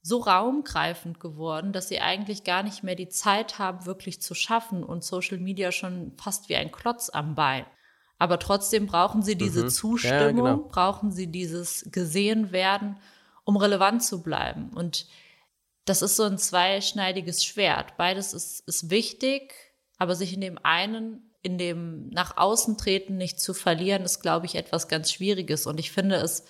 so 0.00 0.20
raumgreifend 0.20 1.20
geworden, 1.20 1.74
dass 1.74 1.88
sie 1.88 2.00
eigentlich 2.00 2.44
gar 2.44 2.62
nicht 2.62 2.82
mehr 2.82 2.94
die 2.94 3.10
Zeit 3.10 3.58
haben, 3.58 3.84
wirklich 3.84 4.22
zu 4.22 4.34
schaffen 4.34 4.82
und 4.82 5.04
Social 5.04 5.36
Media 5.36 5.70
schon 5.70 6.12
fast 6.16 6.48
wie 6.48 6.56
ein 6.56 6.72
Klotz 6.72 7.10
am 7.10 7.34
Bein. 7.34 7.66
Aber 8.18 8.38
trotzdem 8.38 8.86
brauchen 8.86 9.20
sie 9.20 9.36
diese 9.36 9.64
mhm. 9.64 9.68
Zustimmung, 9.68 10.46
ja, 10.46 10.54
genau. 10.54 10.68
brauchen 10.68 11.12
sie 11.12 11.26
dieses 11.26 11.90
gesehen 11.92 12.52
werden, 12.52 12.96
um 13.44 13.58
relevant 13.58 14.02
zu 14.02 14.22
bleiben. 14.22 14.70
Und 14.74 15.06
das 15.88 16.02
ist 16.02 16.16
so 16.16 16.24
ein 16.24 16.38
zweischneidiges 16.38 17.44
Schwert. 17.44 17.96
Beides 17.96 18.34
ist, 18.34 18.60
ist 18.66 18.90
wichtig, 18.90 19.54
aber 19.96 20.14
sich 20.14 20.34
in 20.34 20.40
dem 20.40 20.58
einen, 20.62 21.30
in 21.42 21.56
dem 21.56 22.10
nach 22.10 22.36
außen 22.36 22.76
treten 22.76 23.16
nicht 23.16 23.40
zu 23.40 23.54
verlieren, 23.54 24.02
ist, 24.02 24.20
glaube 24.20 24.46
ich, 24.46 24.54
etwas 24.54 24.88
ganz 24.88 25.10
Schwieriges. 25.10 25.66
Und 25.66 25.80
ich 25.80 25.90
finde 25.90 26.16
es 26.16 26.44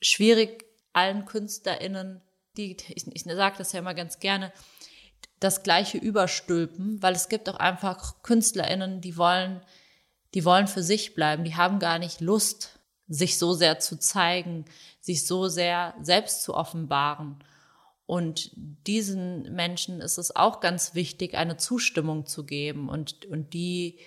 schwierig, 0.00 0.64
allen 0.92 1.24
KünstlerInnen, 1.24 2.22
die, 2.56 2.76
ich, 2.88 3.06
ich 3.06 3.22
sage 3.24 3.56
das 3.58 3.72
ja 3.72 3.80
immer 3.80 3.94
ganz 3.94 4.20
gerne, 4.20 4.52
das 5.40 5.62
Gleiche 5.62 5.98
überstülpen, 5.98 7.02
weil 7.02 7.14
es 7.14 7.28
gibt 7.28 7.48
auch 7.48 7.56
einfach 7.56 8.22
KünstlerInnen, 8.22 9.00
die 9.00 9.16
wollen, 9.16 9.60
die 10.32 10.44
wollen 10.44 10.68
für 10.68 10.82
sich 10.82 11.14
bleiben, 11.14 11.44
die 11.44 11.56
haben 11.56 11.78
gar 11.78 11.98
nicht 11.98 12.20
Lust, 12.20 12.78
sich 13.08 13.36
so 13.38 13.52
sehr 13.52 13.78
zu 13.78 13.98
zeigen, 13.98 14.64
sich 15.00 15.26
so 15.26 15.48
sehr 15.48 15.94
selbst 16.00 16.42
zu 16.42 16.54
offenbaren. 16.54 17.38
Und 18.06 18.52
diesen 18.54 19.54
Menschen 19.54 20.00
ist 20.00 20.16
es 20.16 20.34
auch 20.34 20.60
ganz 20.60 20.94
wichtig, 20.94 21.34
eine 21.34 21.56
Zustimmung 21.56 22.26
zu 22.26 22.46
geben 22.46 22.88
und, 22.88 23.24
und 23.26 23.52
die 23.52 23.98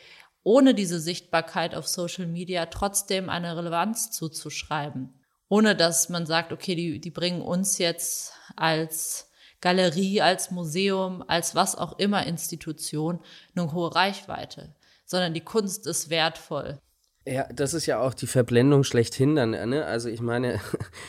ohne 0.43 0.73
diese 0.73 0.99
Sichtbarkeit 0.99 1.75
auf 1.75 1.87
Social 1.87 2.25
Media 2.25 2.65
trotzdem 2.67 3.29
eine 3.29 3.57
Relevanz 3.57 4.11
zuzuschreiben. 4.11 5.13
Ohne 5.49 5.75
dass 5.75 6.09
man 6.09 6.25
sagt, 6.25 6.53
okay, 6.53 6.75
die, 6.75 7.01
die 7.01 7.11
bringen 7.11 7.41
uns 7.41 7.77
jetzt 7.77 8.33
als 8.55 9.29
Galerie, 9.61 10.21
als 10.21 10.51
Museum, 10.51 11.23
als 11.27 11.55
was 11.55 11.75
auch 11.75 11.99
immer 11.99 12.25
Institution 12.25 13.19
eine 13.55 13.73
hohe 13.73 13.93
Reichweite, 13.93 14.73
sondern 15.05 15.33
die 15.33 15.43
Kunst 15.43 15.85
ist 15.87 16.09
wertvoll. 16.09 16.79
Ja, 17.25 17.51
das 17.51 17.73
ist 17.73 17.85
ja 17.85 17.99
auch 17.99 18.13
die 18.13 18.27
Verblendung 18.27 18.83
schlechthin 18.83 19.35
dann, 19.35 19.51
ne? 19.51 19.85
Also 19.85 20.07
ich 20.07 20.21
meine, 20.21 20.61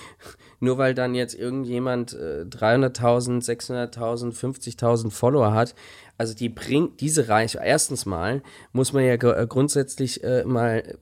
nur 0.60 0.78
weil 0.78 0.94
dann 0.94 1.14
jetzt 1.14 1.34
irgendjemand 1.34 2.12
äh, 2.12 2.44
300.000, 2.48 3.44
600.000, 3.44 4.32
50.000 4.32 5.10
Follower 5.10 5.52
hat, 5.52 5.74
also 6.18 6.34
die 6.34 6.50
bringt 6.50 7.00
diese 7.00 7.28
Reichweite, 7.28 7.66
erstens 7.66 8.06
mal 8.06 8.42
muss 8.72 8.92
man 8.92 9.04
ja 9.04 9.14
äh, 9.14 9.46
grundsätzlich 9.48 10.22
äh, 10.22 10.44
mal 10.44 10.98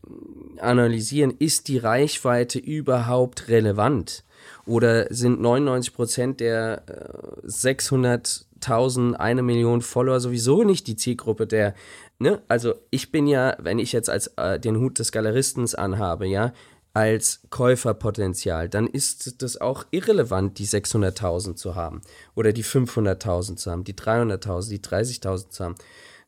analysieren, 0.59 1.35
ist 1.39 1.69
die 1.69 1.79
Reichweite 1.79 2.59
überhaupt 2.59 3.49
relevant? 3.49 4.25
Oder 4.65 5.13
sind 5.13 5.41
99 5.41 5.95
Prozent 5.95 6.41
der 6.41 6.83
äh, 6.87 7.47
600.000, 7.47 9.15
eine 9.15 9.43
Million 9.43 9.83
Follower 9.83 10.21
sowieso 10.21 10.63
nicht 10.63 10.87
die 10.87 10.97
Zielgruppe 10.97 11.47
der 11.47 11.75
ne, 12.19 12.43
also 12.49 12.75
ich 12.91 13.11
bin 13.11 13.27
ja, 13.27 13.57
wenn 13.59 13.79
ich 13.79 13.93
jetzt 13.93 14.11
als 14.11 14.29
äh, 14.37 14.59
den 14.59 14.79
Hut 14.79 14.99
des 14.99 15.13
Galeristens 15.13 15.75
anhabe, 15.75 16.27
ja, 16.27 16.53
als 16.99 17.43
Käuferpotenzial, 17.51 18.69
dann 18.69 18.89
ist 18.89 19.41
das 19.41 19.61
auch 19.61 19.87
irrelevant, 19.93 20.59
die 20.59 20.67
600.000 20.67 21.55
zu 21.55 21.77
haben 21.77 22.01
oder 22.35 22.53
die 22.53 22.65
500.000 22.65 23.55
zu 23.55 23.71
haben, 23.71 23.85
die 23.85 23.95
300.000, 23.95 24.69
die 24.69 24.81
30.000 24.81 25.51
zu 25.51 25.65
haben. 25.65 25.75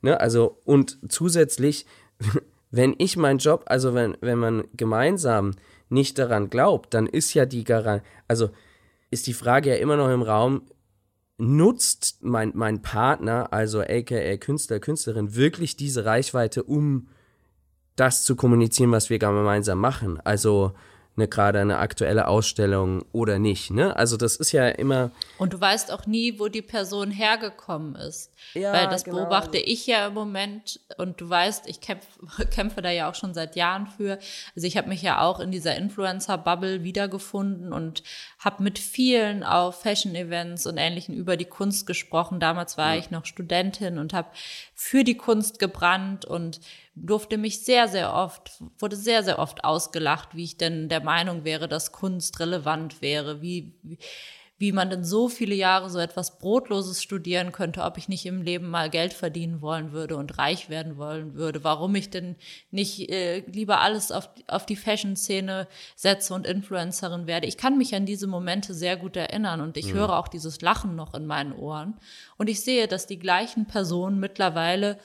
Ne, 0.00 0.20
also 0.20 0.60
und 0.64 0.98
zusätzlich, 1.08 1.86
wenn 2.70 2.94
ich 2.98 3.16
meinen 3.16 3.40
Job, 3.40 3.64
also 3.66 3.94
wenn, 3.94 4.16
wenn 4.20 4.38
man 4.38 4.62
gemeinsam 4.76 5.56
nicht 5.88 6.20
daran 6.20 6.50
glaubt, 6.50 6.94
dann 6.94 7.08
ist 7.08 7.34
ja 7.34 7.46
die 7.46 7.64
Garantie, 7.64 8.06
also 8.28 8.50
ist 9.10 9.26
die 9.26 9.34
Frage 9.34 9.70
ja 9.70 9.74
immer 9.74 9.96
noch 9.96 10.08
im 10.08 10.22
Raum, 10.22 10.62
nutzt 11.36 12.18
mein, 12.20 12.52
mein 12.54 12.80
Partner, 12.80 13.52
also 13.52 13.80
aka 13.80 14.36
Künstler, 14.36 14.78
Künstlerin, 14.78 15.34
wirklich 15.34 15.74
diese 15.74 16.04
Reichweite, 16.04 16.62
um 16.62 17.08
das 17.96 18.24
zu 18.24 18.36
kommunizieren, 18.36 18.92
was 18.92 19.10
wir 19.10 19.18
gemeinsam 19.18 19.78
machen? 19.78 20.20
Also 20.24 20.72
eine 21.20 21.28
gerade 21.28 21.60
eine 21.60 21.78
aktuelle 21.78 22.28
Ausstellung 22.28 23.04
oder 23.12 23.38
nicht. 23.38 23.70
Ne? 23.70 23.94
Also 23.96 24.16
das 24.16 24.36
ist 24.36 24.52
ja 24.52 24.68
immer. 24.68 25.10
Und 25.38 25.52
du 25.52 25.60
weißt 25.60 25.92
auch 25.92 26.06
nie, 26.06 26.38
wo 26.38 26.48
die 26.48 26.62
Person 26.62 27.10
hergekommen 27.10 27.94
ist. 27.96 28.32
Ja, 28.54 28.72
Weil 28.72 28.88
das 28.88 29.04
genau. 29.04 29.18
beobachte 29.18 29.58
ich 29.58 29.86
ja 29.86 30.06
im 30.06 30.14
Moment 30.14 30.80
und 30.96 31.20
du 31.20 31.28
weißt, 31.28 31.68
ich 31.68 31.80
kämpf, 31.80 32.06
kämpfe 32.50 32.80
da 32.80 32.90
ja 32.90 33.10
auch 33.10 33.14
schon 33.14 33.34
seit 33.34 33.56
Jahren 33.56 33.86
für. 33.86 34.18
Also 34.54 34.66
ich 34.66 34.76
habe 34.76 34.88
mich 34.88 35.02
ja 35.02 35.20
auch 35.20 35.40
in 35.40 35.50
dieser 35.50 35.76
Influencer-Bubble 35.76 36.82
wiedergefunden 36.82 37.72
und 37.72 38.02
habe 38.40 38.62
mit 38.62 38.78
vielen 38.78 39.44
auf 39.44 39.82
Fashion-Events 39.82 40.64
und 40.66 40.78
Ähnlichen 40.78 41.14
über 41.14 41.36
die 41.36 41.44
Kunst 41.44 41.86
gesprochen. 41.86 42.40
Damals 42.40 42.78
war 42.78 42.94
ja. 42.94 42.98
ich 42.98 43.10
noch 43.10 43.26
Studentin 43.26 43.98
und 43.98 44.14
habe 44.14 44.30
für 44.74 45.04
die 45.04 45.16
Kunst 45.16 45.58
gebrannt 45.58 46.24
und 46.24 46.60
durfte 46.94 47.36
mich 47.36 47.62
sehr, 47.62 47.86
sehr 47.86 48.14
oft, 48.14 48.50
wurde 48.78 48.96
sehr, 48.96 49.22
sehr 49.22 49.38
oft 49.38 49.62
ausgelacht, 49.62 50.34
wie 50.34 50.44
ich 50.44 50.56
denn 50.56 50.88
der 50.88 51.02
Meinung 51.02 51.44
wäre, 51.44 51.68
dass 51.68 51.92
Kunst 51.92 52.40
relevant 52.40 53.02
wäre, 53.02 53.42
wie, 53.42 53.74
wie, 53.82 53.98
wie 54.60 54.72
man 54.72 54.90
denn 54.90 55.04
so 55.04 55.30
viele 55.30 55.54
Jahre 55.54 55.88
so 55.88 55.98
etwas 55.98 56.38
Brotloses 56.38 57.02
studieren 57.02 57.50
könnte, 57.50 57.82
ob 57.82 57.96
ich 57.96 58.10
nicht 58.10 58.26
im 58.26 58.42
Leben 58.42 58.68
mal 58.68 58.90
Geld 58.90 59.14
verdienen 59.14 59.62
wollen 59.62 59.92
würde 59.92 60.18
und 60.18 60.36
reich 60.36 60.68
werden 60.68 60.98
wollen 60.98 61.32
würde, 61.32 61.64
warum 61.64 61.94
ich 61.94 62.10
denn 62.10 62.36
nicht 62.70 63.10
äh, 63.10 63.38
lieber 63.46 63.80
alles 63.80 64.12
auf, 64.12 64.28
auf 64.48 64.66
die 64.66 64.76
Fashion-Szene 64.76 65.66
setze 65.96 66.34
und 66.34 66.46
Influencerin 66.46 67.26
werde. 67.26 67.46
Ich 67.46 67.56
kann 67.56 67.78
mich 67.78 67.94
an 67.94 68.04
diese 68.04 68.26
Momente 68.26 68.74
sehr 68.74 68.98
gut 68.98 69.16
erinnern 69.16 69.62
und 69.62 69.78
ich 69.78 69.94
mhm. 69.94 69.98
höre 69.98 70.18
auch 70.18 70.28
dieses 70.28 70.60
Lachen 70.60 70.94
noch 70.94 71.14
in 71.14 71.24
meinen 71.24 71.54
Ohren. 71.54 71.98
Und 72.36 72.50
ich 72.50 72.60
sehe, 72.60 72.86
dass 72.86 73.06
die 73.06 73.18
gleichen 73.18 73.66
Personen 73.66 74.20
mittlerweile 74.20 74.98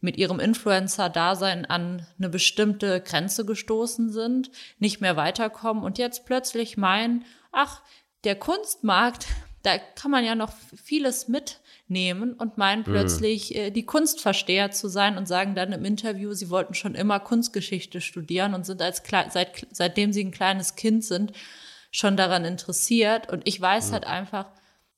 mit 0.00 0.16
ihrem 0.16 0.38
Influencer-Dasein 0.38 1.64
an 1.64 2.06
eine 2.18 2.28
bestimmte 2.28 3.00
Grenze 3.00 3.46
gestoßen 3.46 4.10
sind, 4.10 4.50
nicht 4.78 5.00
mehr 5.00 5.16
weiterkommen 5.16 5.82
und 5.82 5.96
jetzt 5.96 6.24
plötzlich 6.26 6.76
meinen, 6.76 7.24
ach, 7.52 7.80
der 8.24 8.36
Kunstmarkt, 8.36 9.26
da 9.62 9.78
kann 9.78 10.10
man 10.10 10.24
ja 10.24 10.34
noch 10.34 10.52
vieles 10.82 11.28
mitnehmen 11.28 12.32
und 12.32 12.58
meinen 12.58 12.80
mhm. 12.80 12.84
plötzlich 12.84 13.54
äh, 13.54 13.70
die 13.70 13.84
Kunstversteher 13.84 14.70
zu 14.70 14.88
sein 14.88 15.16
und 15.16 15.26
sagen 15.26 15.54
dann 15.54 15.72
im 15.72 15.84
Interview, 15.84 16.32
sie 16.32 16.50
wollten 16.50 16.74
schon 16.74 16.94
immer 16.94 17.20
Kunstgeschichte 17.20 18.00
studieren 18.00 18.54
und 18.54 18.66
sind 18.66 18.82
als 18.82 19.02
seit, 19.30 19.66
seitdem 19.70 20.12
sie 20.12 20.24
ein 20.24 20.30
kleines 20.30 20.76
Kind 20.76 21.04
sind 21.04 21.32
schon 21.90 22.16
daran 22.16 22.44
interessiert 22.44 23.30
und 23.32 23.46
ich 23.46 23.60
weiß 23.60 23.88
mhm. 23.88 23.92
halt 23.94 24.06
einfach, 24.06 24.46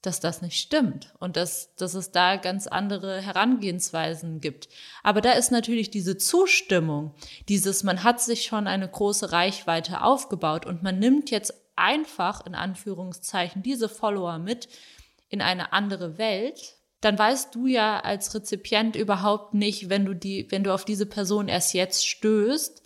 dass 0.03 0.19
das 0.19 0.41
nicht 0.41 0.59
stimmt 0.59 1.13
und 1.19 1.37
dass, 1.37 1.75
dass 1.77 1.95
es 1.95 2.11
da 2.11 2.37
ganz 2.37 2.67
andere 2.67 3.21
Herangehensweisen 3.21 4.41
gibt. 4.41 4.69
Aber 5.03 5.21
da 5.21 5.33
ist 5.33 5.53
natürlich 5.53 5.91
diese 5.91 6.17
Zustimmung, 6.17 7.15
dieses, 7.49 7.83
man 7.83 8.03
hat 8.03 8.21
sich 8.21 8.45
schon 8.45 8.67
eine 8.67 8.89
große 8.89 9.31
Reichweite 9.31 10.03
aufgebaut 10.03 10.65
und 10.65 10.83
man 10.83 10.99
nimmt 10.99 11.31
jetzt 11.31 11.55
einfach, 11.81 12.47
in 12.47 12.55
Anführungszeichen, 12.55 13.62
diese 13.62 13.88
Follower 13.88 14.38
mit 14.38 14.69
in 15.29 15.43
eine 15.43 15.73
andere 15.73 16.19
Welt, 16.19 16.77
dann 17.01 17.19
weißt 17.19 17.55
du 17.55 17.66
ja 17.66 18.01
als 18.01 18.35
Rezipient 18.35 18.95
überhaupt 18.95 19.55
nicht, 19.55 19.88
wenn 19.88 20.05
du 20.05 20.14
die, 20.14 20.47
wenn 20.51 20.64
du 20.64 20.75
auf 20.75 20.85
diese 20.85 21.07
Person 21.07 21.49
erst 21.49 21.75
jetzt 21.75 22.07
stößt, 22.07 22.83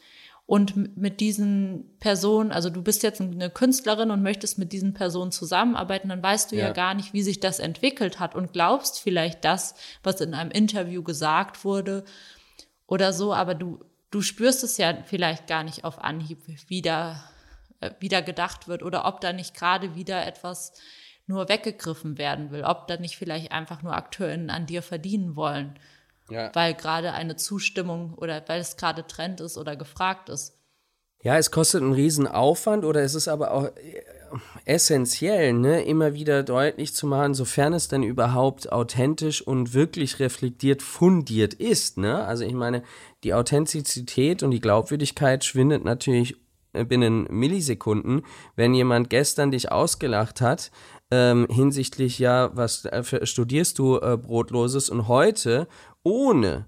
und 0.47 0.97
mit 0.99 1.21
diesen 1.21 1.97
Personen, 2.01 2.53
also 2.53 2.69
du 2.69 2.83
bist 2.83 3.03
jetzt 3.03 3.21
eine 3.21 3.49
Künstlerin 3.49 4.11
und 4.11 4.23
möchtest 4.23 4.59
mit 4.59 4.73
diesen 4.73 4.93
Personen 4.93 5.33
zusammenarbeiten, 5.33 6.11
dann 6.11 6.23
weißt 6.23 6.53
du 6.53 6.57
ja. 6.57 6.67
ja. 6.67 6.73
gar 6.73 6.95
nicht, 6.95 7.15
wie 7.15 7.23
sich 7.23 7.41
das 7.41 7.61
entwickelt 7.61 8.21
hat 8.21 8.35
und 8.35 8.53
glaubst 8.53 9.01
vielleicht 9.01 9.45
das, 9.45 9.75
was 10.03 10.21
in 10.21 10.35
einem 10.35 10.51
Interview 10.51 11.03
gesagt 11.03 11.65
wurde 11.65 12.05
oder 12.87 13.15
so, 13.15 13.33
aber 13.33 13.55
du, 13.55 13.81
du 14.11 14.21
spürst 14.21 14.65
es 14.65 14.77
ja 14.77 14.95
vielleicht 15.05 15.47
gar 15.47 15.65
nicht 15.65 15.85
auf 15.85 15.99
Anhieb, 15.99 16.43
wie 16.69 16.83
da, 16.83 17.13
äh, 17.13 17.17
wieder 18.01 18.23
gedacht 18.23 18.69
wird 18.69 18.83
oder 18.83 19.05
ob 19.05 19.21
da 19.21 19.33
nicht 19.33 19.55
gerade 19.55 19.95
wieder 19.95 20.27
etwas 20.27 20.73
nur 21.27 21.49
weggegriffen 21.49 22.19
werden 22.19 22.51
will, 22.51 22.65
ob 22.65 22.87
da 22.87 22.97
nicht 22.97 23.17
vielleicht 23.17 23.53
einfach 23.53 23.83
nur 23.83 23.95
AkteurInnen 23.95 24.51
an 24.51 24.67
dir 24.67 24.83
verdienen 24.83 25.37
wollen 25.37 25.79
ja. 26.31 26.51
weil 26.55 26.75
gerade 26.75 27.13
eine 27.13 27.37
Zustimmung 27.37 28.15
oder 28.15 28.43
weil 28.47 28.61
es 28.61 28.77
gerade 28.77 29.07
Trend 29.07 29.41
ist 29.41 29.59
oder 29.59 29.77
gefragt 29.77 30.29
ist. 30.29 30.55
Ja, 31.23 31.39
es 31.39 31.51
kostet 31.51 31.83
einen 31.83 31.95
riesen 31.95 32.27
Aufwand 32.27 32.85
oder 32.85 33.03
es 33.03 33.15
ist 33.15 33.29
aber 33.29 33.53
auch 33.53 33.65
äh, 33.65 34.03
essentiell, 34.67 35.55
ne, 35.55 35.83
immer 35.83 36.13
wieder 36.13 36.43
deutlich 36.43 36.95
zu 36.95 37.07
machen, 37.07 37.33
sofern 37.33 37.73
es 37.73 37.89
denn 37.89 38.03
überhaupt 38.03 38.71
authentisch 38.71 39.41
und 39.41 39.73
wirklich 39.73 40.21
reflektiert 40.21 40.83
fundiert 40.83 41.55
ist, 41.55 41.97
ne? 41.97 42.25
Also 42.25 42.45
ich 42.45 42.53
meine, 42.53 42.83
die 43.23 43.33
Authentizität 43.33 44.43
und 44.43 44.51
die 44.51 44.61
Glaubwürdigkeit 44.61 45.45
schwindet 45.45 45.83
natürlich 45.83 46.37
binnen 46.83 47.27
Millisekunden, 47.31 48.23
wenn 48.57 48.75
jemand 48.75 49.11
gestern 49.11 49.51
dich 49.51 49.71
ausgelacht 49.71 50.41
hat, 50.41 50.71
ähm, 51.11 51.47
hinsichtlich, 51.49 52.19
ja, 52.19 52.51
was 52.55 52.85
äh, 52.87 53.25
studierst 53.25 53.79
du 53.79 53.99
äh, 53.99 54.17
Brotloses? 54.17 54.91
Und 54.91 55.07
heute 55.07 55.69
ohne 56.03 56.67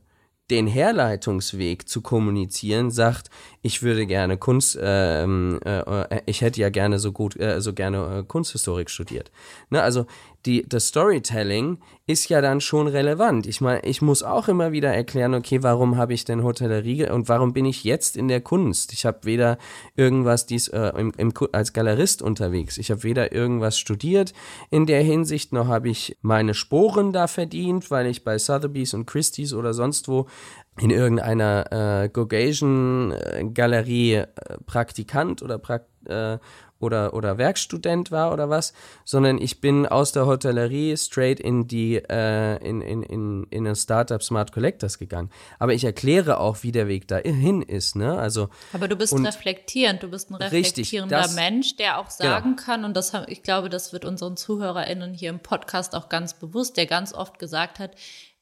den 0.51 0.67
Herleitungsweg 0.69 1.89
zu 1.89 2.03
kommunizieren, 2.03 2.91
sagt, 2.91 3.31
ich 3.67 3.83
würde 3.83 4.07
gerne 4.07 4.39
Kunst, 4.39 4.79
ähm, 4.81 5.59
äh, 5.65 5.81
äh, 5.81 6.21
ich 6.27 6.41
hätte 6.41 6.61
ja 6.61 6.71
gerne 6.71 7.01
so 7.01 7.11
gut, 7.11 7.37
äh, 7.37 7.61
so 7.61 7.73
gerne 7.73 8.19
äh, 8.19 8.23
Kunsthistorik 8.23 8.89
studiert. 8.89 9.33
Ne, 9.71 9.83
also 9.83 10.07
die, 10.47 10.65
das 10.69 10.87
Storytelling 10.87 11.79
ist 12.07 12.29
ja 12.29 12.41
dann 12.41 12.61
schon 12.61 12.87
relevant. 12.87 13.49
Ich 13.49 13.61
meine, 13.61 13.81
ich 13.81 14.01
muss 14.01 14.23
auch 14.23 14.47
immer 14.47 14.71
wieder 14.71 14.95
erklären, 14.95 15.35
okay, 15.35 15.65
warum 15.65 15.97
habe 15.97 16.15
ich 16.15 16.25
denn 16.25 16.45
Hotellerie 16.45 17.11
und 17.11 17.29
warum 17.29 17.53
bin 17.53 17.65
ich 17.65 17.83
jetzt 17.83 18.17
in 18.17 18.29
der 18.29 18.41
Kunst? 18.41 18.93
Ich 18.93 19.05
habe 19.05 19.19
weder 19.25 19.59
irgendwas 19.97 20.47
dies 20.47 20.69
äh, 20.69 20.93
im, 20.97 21.13
im, 21.17 21.33
als 21.51 21.73
Galerist 21.73 22.23
unterwegs. 22.23 22.79
Ich 22.79 22.93
habe 22.93 23.03
weder 23.03 23.33
irgendwas 23.33 23.77
studiert 23.81 24.33
in 24.71 24.87
der 24.87 25.03
Hinsicht, 25.03 25.53
noch 25.53 25.67
habe 25.67 25.89
ich 25.89 26.17
meine 26.23 26.55
Sporen 26.55 27.13
da 27.13 27.27
verdient, 27.27 27.91
weil 27.91 28.07
ich 28.07 28.23
bei 28.23 28.39
Sotheby's 28.39 28.95
und 28.95 29.07
Christie's 29.07 29.53
oder 29.53 29.75
sonst 29.75 30.07
wo 30.07 30.29
in 30.79 30.91
irgendeiner 30.91 32.05
äh, 32.05 32.09
Gaugusian 32.09 33.13
äh, 33.13 33.45
Galerie 33.53 34.25
Praktikant 34.67 35.43
oder 35.43 35.59
pra 35.59 35.81
äh, 36.07 36.39
oder, 36.79 37.15
oder 37.15 37.39
Werkstudent 37.39 38.11
war 38.11 38.33
oder 38.33 38.51
was, 38.51 38.73
sondern 39.05 39.39
ich 39.39 39.61
bin 39.61 39.87
aus 39.87 40.13
der 40.13 40.27
Hotellerie 40.27 40.97
straight 40.97 41.41
in 41.41 41.67
die, 41.67 41.97
äh, 41.97 42.57
in, 42.67 42.81
in, 42.81 43.03
in, 43.03 43.47
in 43.51 43.67
ein 43.67 43.77
Startup 43.77 44.23
Smart 44.23 44.53
Collectors 44.53 44.99
gegangen. 44.99 45.31
Aber 45.59 45.73
ich 45.73 45.85
erkläre 45.85 46.39
auch, 46.39 46.63
wie 46.63 46.73
der 46.73 46.89
Weg 46.89 47.09
dahin 47.09 47.63
ist, 47.63 47.97
ne? 47.97 48.19
Also. 48.19 48.49
Aber 48.73 48.89
du 48.89 48.97
bist 48.97 49.15
reflektierend, 49.15 50.03
du 50.03 50.09
bist 50.09 50.31
ein 50.31 50.35
reflektierender 50.35 51.19
richtig, 51.19 51.35
das, 51.35 51.35
Mensch, 51.35 51.77
der 51.77 51.99
auch 51.99 52.09
genau. 52.09 52.31
sagen 52.31 52.57
genau. 52.57 52.63
kann, 52.63 52.85
und 52.85 52.97
das 52.97 53.13
ich 53.29 53.43
glaube, 53.43 53.69
das 53.71 53.93
wird 53.93 54.05
unseren 54.05 54.37
ZuhörerInnen 54.37 55.15
hier 55.15 55.31
im 55.31 55.41
Podcast 55.41 55.95
auch 55.95 56.09
ganz 56.09 56.35
bewusst, 56.35 56.77
der 56.77 56.87
ganz 56.87 57.15
oft 57.15 57.39
gesagt 57.39 57.79
hat, 57.79 57.93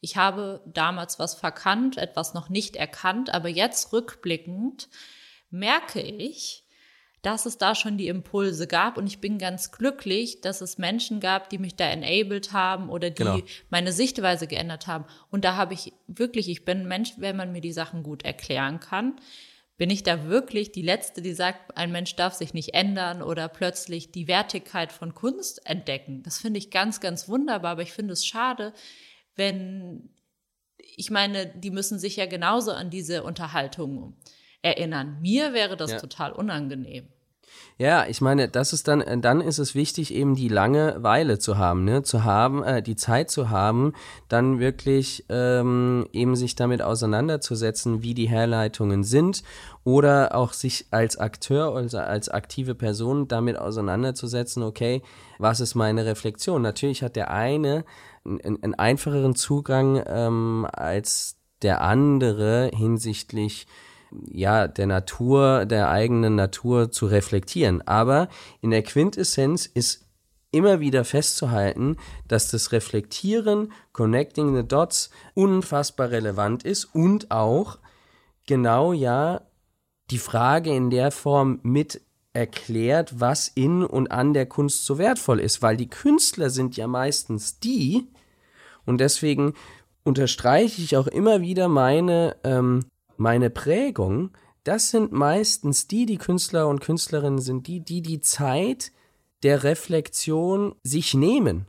ich 0.01 0.17
habe 0.19 0.61
damals 0.67 1.19
was 1.19 1.35
verkannt, 1.35 1.97
etwas 1.97 2.35
noch 2.35 2.51
nicht 2.51 2.77
erkannt, 2.77 3.33
aber 3.33 3.49
jetzt 3.49 3.93
rückblickend 3.93 4.89
merke 5.51 6.01
ich, 6.01 6.64
dass 7.25 7.47
es 7.47 7.57
da 7.57 7.75
schon 7.75 7.97
die 7.97 8.09
Impulse 8.09 8.67
gab 8.67 8.99
und 8.99 9.07
ich 9.07 9.19
bin 9.19 9.39
ganz 9.39 9.73
glücklich, 9.73 10.43
dass 10.43 10.61
es 10.61 10.77
Menschen 10.77 11.21
gab, 11.21 11.49
die 11.49 11.59
mich 11.59 11.75
da 11.75 11.87
enabled 11.87 12.53
haben 12.53 12.91
oder 12.91 13.09
die 13.09 13.23
genau. 13.23 13.39
meine 13.71 13.93
Sichtweise 13.93 14.47
geändert 14.47 14.87
haben. 14.87 15.07
Und 15.31 15.45
da 15.45 15.57
habe 15.57 15.73
ich 15.73 15.95
wirklich, 16.07 16.51
ich 16.51 16.67
bin 16.67 16.81
ein 16.81 16.89
Mensch, 16.89 17.15
wenn 17.17 17.37
man 17.37 17.51
mir 17.51 17.63
die 17.63 17.73
Sachen 17.73 18.03
gut 18.03 18.25
erklären 18.25 18.79
kann, 18.79 19.17
bin 19.77 19.91
ich 19.91 20.03
da 20.03 20.29
wirklich 20.29 20.71
die 20.71 20.83
Letzte, 20.83 21.23
die 21.23 21.33
sagt, 21.33 21.77
ein 21.77 21.91
Mensch 21.91 22.15
darf 22.15 22.35
sich 22.35 22.53
nicht 22.53 22.75
ändern 22.75 23.23
oder 23.23 23.49
plötzlich 23.49 24.13
die 24.13 24.29
Wertigkeit 24.29 24.93
von 24.93 25.15
Kunst 25.15 25.67
entdecken. 25.67 26.23
Das 26.23 26.39
finde 26.39 26.59
ich 26.59 26.71
ganz, 26.71 27.01
ganz 27.01 27.29
wunderbar, 27.29 27.73
aber 27.73 27.83
ich 27.83 27.93
finde 27.93 28.13
es 28.13 28.25
schade, 28.25 28.73
wenn, 29.35 30.11
ich 30.77 31.11
meine, 31.11 31.47
die 31.47 31.71
müssen 31.71 31.99
sich 31.99 32.17
ja 32.17 32.27
genauso 32.27 32.71
an 32.71 32.91
diese 32.91 33.25
Unterhaltung 33.25 34.15
erinnern. 34.63 35.19
Mir 35.21 35.53
wäre 35.53 35.77
das 35.77 35.93
ja. 35.93 36.01
total 36.01 36.33
unangenehm. 36.33 37.09
Ja, 37.77 38.07
ich 38.07 38.21
meine, 38.21 38.49
das 38.49 38.73
ist 38.73 38.87
dann, 38.87 39.01
äh, 39.01 39.19
dann 39.19 39.41
ist 39.41 39.59
es 39.59 39.75
wichtig, 39.75 40.15
eben 40.15 40.37
die 40.37 40.49
Langeweile 40.49 41.39
zu 41.39 41.59
haben, 41.59 41.85
ne? 41.85 42.03
Zu 42.03 42.23
haben, 42.23 42.63
äh, 42.63 42.83
die 42.83 42.95
Zeit 42.95 43.31
zu 43.31 43.51
haben, 43.51 43.95
dann 44.29 44.61
wirklich 44.61 45.25
ähm, 45.29 46.07
eben 46.13 46.37
sich 46.37 46.55
damit 46.55 46.83
auseinanderzusetzen, 46.83 48.03
wie 48.03 48.15
die 48.15 48.29
Herleitungen 48.29 49.03
sind 49.03 49.43
oder 49.83 50.37
auch 50.37 50.53
sich 50.53 50.87
als 50.93 51.17
Akteur 51.17 51.75
oder 51.75 52.07
als 52.07 52.29
aktive 52.29 52.75
Person 52.75 53.27
damit 53.27 53.59
auseinanderzusetzen, 53.59 54.63
okay, 54.63 55.03
was 55.39 55.59
ist 55.59 55.75
meine 55.75 56.07
Reflexion? 56.07 56.63
Natürlich 56.63 57.03
hat 57.03 57.17
der 57.17 57.31
eine 57.33 57.85
einen, 58.25 58.63
einen 58.63 58.75
einfacheren 58.75 59.35
Zugang 59.35 60.03
ähm, 60.07 60.67
als 60.73 61.37
der 61.63 61.81
andere 61.83 62.71
hinsichtlich 62.75 63.67
ja, 64.31 64.69
der 64.69 64.87
Natur, 64.87 65.67
der 65.67 65.91
eigenen 65.91 66.35
Natur 66.35 66.91
zu 66.91 67.07
reflektieren. 67.07 67.83
Aber 67.87 68.29
in 68.61 68.71
der 68.71 68.83
Quintessenz 68.83 69.67
ist 69.67 70.07
immer 70.51 70.81
wieder 70.81 71.05
festzuhalten, 71.05 71.97
dass 72.29 72.51
das 72.51 72.73
Reflektieren, 72.73 73.73
Connecting 73.93 74.55
the 74.55 74.67
Dots 74.67 75.11
unfassbar 75.35 76.11
relevant 76.11 76.63
ist 76.63 76.85
und 76.85 77.31
auch 77.31 77.79
genau 78.47 78.93
ja 78.93 79.41
die 80.11 80.19
Frage 80.19 80.75
in 80.75 80.91
der 80.91 81.11
Form 81.11 81.61
mit 81.63 82.01
erklärt, 82.33 83.21
was 83.21 83.49
in 83.49 83.85
und 83.85 84.11
an 84.11 84.35
der 84.35 84.47
Kunst 84.47 84.85
so 84.85 84.99
wertvoll 84.99 85.41
ist, 85.41 85.63
weil 85.63 85.77
die 85.77 85.89
Künstler 85.89 86.51
sind 86.51 86.77
ja 86.77 86.87
meistens 86.87 87.59
die, 87.61 88.09
und 88.87 89.01
deswegen 89.01 89.55
unterstreiche 90.05 90.83
ich 90.83 90.97
auch 90.97 91.07
immer 91.07 91.41
wieder 91.41 91.69
meine 91.69 92.37
ähm, 92.45 92.85
meine 93.17 93.51
Prägung, 93.51 94.31
das 94.65 94.91
sind 94.91 95.13
meistens 95.13 95.89
die, 95.89 96.07
die 96.07 96.19
Künstler 96.19 96.69
und 96.69 96.81
Künstlerinnen 96.81 97.41
sind, 97.41 97.67
die, 97.67 97.81
die 97.81 98.03
die 98.03 98.21
Zeit 98.21 98.93
der 99.43 99.63
Reflexion 99.63 100.75
sich 100.83 101.15
nehmen. 101.15 101.67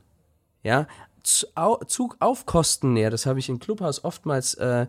Ja, 0.62 0.86
Zug 1.22 2.16
auf 2.20 2.46
Kosten 2.46 2.92
näher, 2.92 3.10
das 3.10 3.26
habe 3.26 3.38
ich 3.38 3.48
im 3.48 3.58
Clubhaus 3.58 4.04
oftmals 4.04 4.54
äh, 4.54 4.86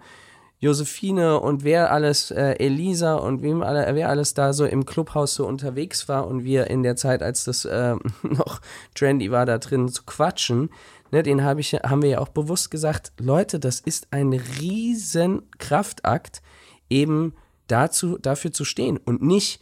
Josephine 0.59 1.39
und 1.39 1.63
wer 1.63 1.91
alles, 1.91 2.31
äh, 2.31 2.55
Elisa 2.57 3.15
und 3.15 3.43
wem 3.43 3.61
alle, 3.61 3.93
wer 3.93 4.09
alles 4.09 4.33
da 4.33 4.53
so 4.53 4.65
im 4.65 4.85
Clubhaus 4.85 5.35
so 5.35 5.45
unterwegs 5.45 6.07
war 6.07 6.27
und 6.27 6.43
wir 6.43 6.67
in 6.67 6.81
der 6.81 6.95
Zeit, 6.95 7.21
als 7.21 7.43
das 7.43 7.65
äh, 7.65 7.95
noch 8.23 8.61
trendy 8.95 9.29
war, 9.29 9.45
da 9.45 9.59
drin 9.59 9.89
zu 9.89 10.03
quatschen, 10.03 10.69
ne, 11.11 11.23
den 11.23 11.43
hab 11.43 11.59
ich, 11.59 11.73
haben 11.73 12.01
wir 12.01 12.09
ja 12.09 12.19
auch 12.19 12.29
bewusst 12.29 12.71
gesagt, 12.71 13.13
Leute, 13.19 13.59
das 13.59 13.79
ist 13.79 14.07
ein 14.11 14.33
riesen 14.33 15.43
Kraftakt, 15.57 16.41
eben 16.89 17.33
dazu, 17.67 18.17
dafür 18.17 18.51
zu 18.51 18.65
stehen 18.65 18.97
und 18.97 19.21
nicht 19.21 19.61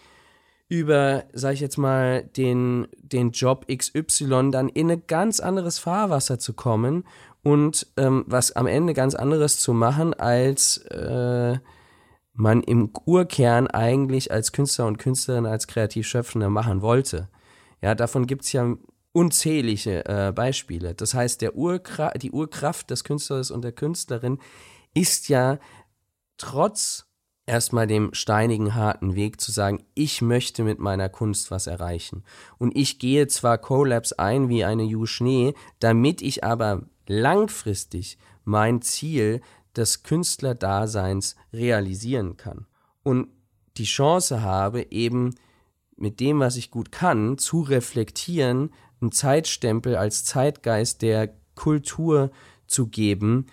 über, 0.68 1.26
sag 1.34 1.54
ich 1.54 1.60
jetzt 1.60 1.78
mal, 1.78 2.24
den, 2.24 2.88
den 2.98 3.32
Job 3.32 3.68
XY 3.68 4.50
dann 4.52 4.70
in 4.70 4.90
ein 4.90 5.04
ganz 5.08 5.40
anderes 5.40 5.80
Fahrwasser 5.80 6.40
zu 6.40 6.54
kommen 6.54 7.04
und 7.44 7.88
ähm, 7.98 8.26
was 8.28 8.52
am 8.54 8.66
Ende 8.66 8.94
ganz 8.94 9.14
anderes 9.14 9.60
zu 9.60 9.74
machen, 9.74 10.14
als 10.16 10.78
äh, 10.88 11.60
man 12.34 12.64
im 12.64 12.92
Urkern 13.06 13.68
eigentlich 13.68 14.32
als 14.32 14.52
Künstler 14.52 14.88
und 14.88 14.98
Künstlerin, 14.98 15.46
als 15.46 15.68
Kreativschöpfender 15.68 16.50
machen 16.50 16.82
wollte. 16.82 17.30
Ja, 17.82 17.94
davon 17.94 18.26
gibt 18.26 18.44
es 18.46 18.52
ja 18.52 18.76
unzählige 19.16 20.04
äh, 20.06 20.34
Beispiele. 20.34 20.94
Das 20.94 21.14
heißt, 21.14 21.42
der 21.42 21.56
Urkra 21.56 22.12
die 22.12 22.32
Urkraft 22.32 22.90
des 22.90 23.06
Künstlers 23.06 23.50
und 23.50 23.64
der 23.64 23.72
Künstlerin 23.72 24.40
ist 24.94 25.30
ja 25.30 25.58
trotz 26.36 27.06
erstmal 27.46 27.88
dem 27.88 28.14
steinigen, 28.14 28.76
harten 28.76 29.16
Weg 29.16 29.40
zu 29.40 29.54
sagen, 29.54 29.86
ich 29.94 30.22
möchte 30.22 30.64
mit 30.64 30.80
meiner 30.80 31.08
Kunst 31.08 31.50
was 31.50 31.66
erreichen. 31.66 32.26
Und 32.58 32.76
ich 32.76 33.00
gehe 33.00 33.28
zwar 33.28 33.58
Collabs 33.58 34.12
ein 34.12 34.50
wie 34.50 34.66
eine 34.66 34.84
Ju 34.84 35.06
Schnee, 35.06 35.54
damit 35.80 36.22
ich 36.22 36.44
aber 36.44 36.82
langfristig 37.08 38.18
mein 38.44 38.82
Ziel 38.82 39.42
des 39.78 40.04
Künstlerdaseins 40.04 41.38
realisieren 41.54 42.36
kann. 42.36 42.66
Und 43.02 43.30
die 43.78 43.86
Chance 43.86 44.42
habe, 44.42 44.92
eben 44.92 45.36
mit 45.96 46.20
dem, 46.20 46.40
was 46.40 46.58
ich 46.58 46.72
gut 46.72 46.92
kann, 46.92 47.38
zu 47.38 47.62
reflektieren, 47.62 48.72
einen 49.06 49.12
Zeitstempel 49.12 49.96
als 49.96 50.26
Zeitgeist 50.26 51.02
der 51.02 51.34
Kultur 51.56 52.32
zu 52.68 52.88
geben, 52.88 53.48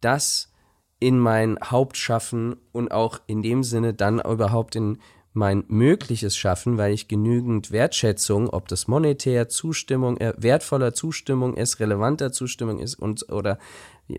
das 0.00 0.52
in 0.98 1.18
mein 1.18 1.58
Hauptschaffen 1.62 2.56
und 2.72 2.90
auch 2.90 3.20
in 3.26 3.42
dem 3.42 3.62
Sinne 3.62 3.94
dann 3.94 4.20
überhaupt 4.20 4.76
in 4.76 4.98
mein 5.34 5.64
mögliches 5.66 6.36
Schaffen, 6.36 6.78
weil 6.78 6.94
ich 6.94 7.08
genügend 7.08 7.72
Wertschätzung, 7.72 8.48
ob 8.48 8.68
das 8.68 8.86
monetär 8.86 9.48
Zustimmung, 9.48 10.16
äh, 10.18 10.32
wertvoller 10.36 10.94
Zustimmung 10.94 11.56
ist, 11.56 11.80
relevanter 11.80 12.32
Zustimmung 12.32 12.78
ist 12.78 12.94
und 12.94 13.30
oder 13.30 13.58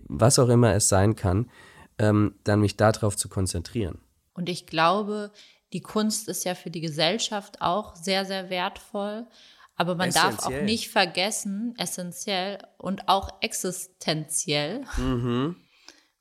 was 0.08 0.40
auch 0.40 0.50
immer 0.50 0.74
es 0.74 0.90
sein 0.90 1.16
kann, 1.16 1.50
ähm, 1.98 2.36
dann 2.44 2.60
mich 2.60 2.76
darauf 2.76 3.16
zu 3.16 3.30
konzentrieren. 3.30 4.00
Und 4.34 4.50
ich 4.50 4.68
glaube, 4.68 5.32
die 5.72 5.82
Kunst 5.82 6.28
ist 6.28 6.44
ja 6.44 6.54
für 6.54 6.70
die 6.70 6.82
Gesellschaft 6.82 7.62
auch 7.62 7.96
sehr, 7.96 8.26
sehr 8.26 8.50
wertvoll. 8.50 9.26
Aber 9.76 9.96
man 9.96 10.12
darf 10.12 10.46
auch 10.46 10.62
nicht 10.62 10.90
vergessen, 10.90 11.74
essentiell 11.78 12.60
und 12.78 13.08
auch 13.08 13.42
existenziell, 13.42 14.86
mhm 14.98 15.58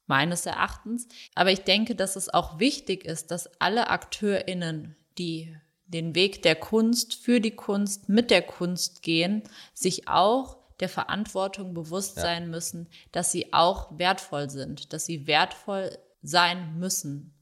meines 0.06 0.46
Erachtens. 0.46 1.08
Aber 1.34 1.50
ich 1.50 1.60
denke, 1.60 1.94
dass 1.94 2.16
es 2.16 2.32
auch 2.32 2.58
wichtig 2.58 3.04
ist, 3.04 3.30
dass 3.30 3.50
alle 3.60 3.88
AkteurInnen, 3.88 4.96
die 5.18 5.56
den 5.86 6.14
Weg 6.14 6.42
der 6.42 6.56
Kunst, 6.56 7.14
für 7.14 7.40
die 7.40 7.54
Kunst, 7.54 8.08
mit 8.08 8.30
der 8.30 8.42
Kunst 8.42 9.02
gehen, 9.02 9.42
sich 9.74 10.08
auch 10.08 10.58
der 10.80 10.88
Verantwortung 10.88 11.72
bewusst 11.74 12.16
ja. 12.16 12.22
sein 12.22 12.50
müssen, 12.50 12.88
dass 13.12 13.30
sie 13.30 13.52
auch 13.52 13.96
wertvoll 13.98 14.50
sind, 14.50 14.92
dass 14.92 15.06
sie 15.06 15.26
wertvoll 15.26 15.96
sein 16.22 16.78
müssen, 16.78 17.34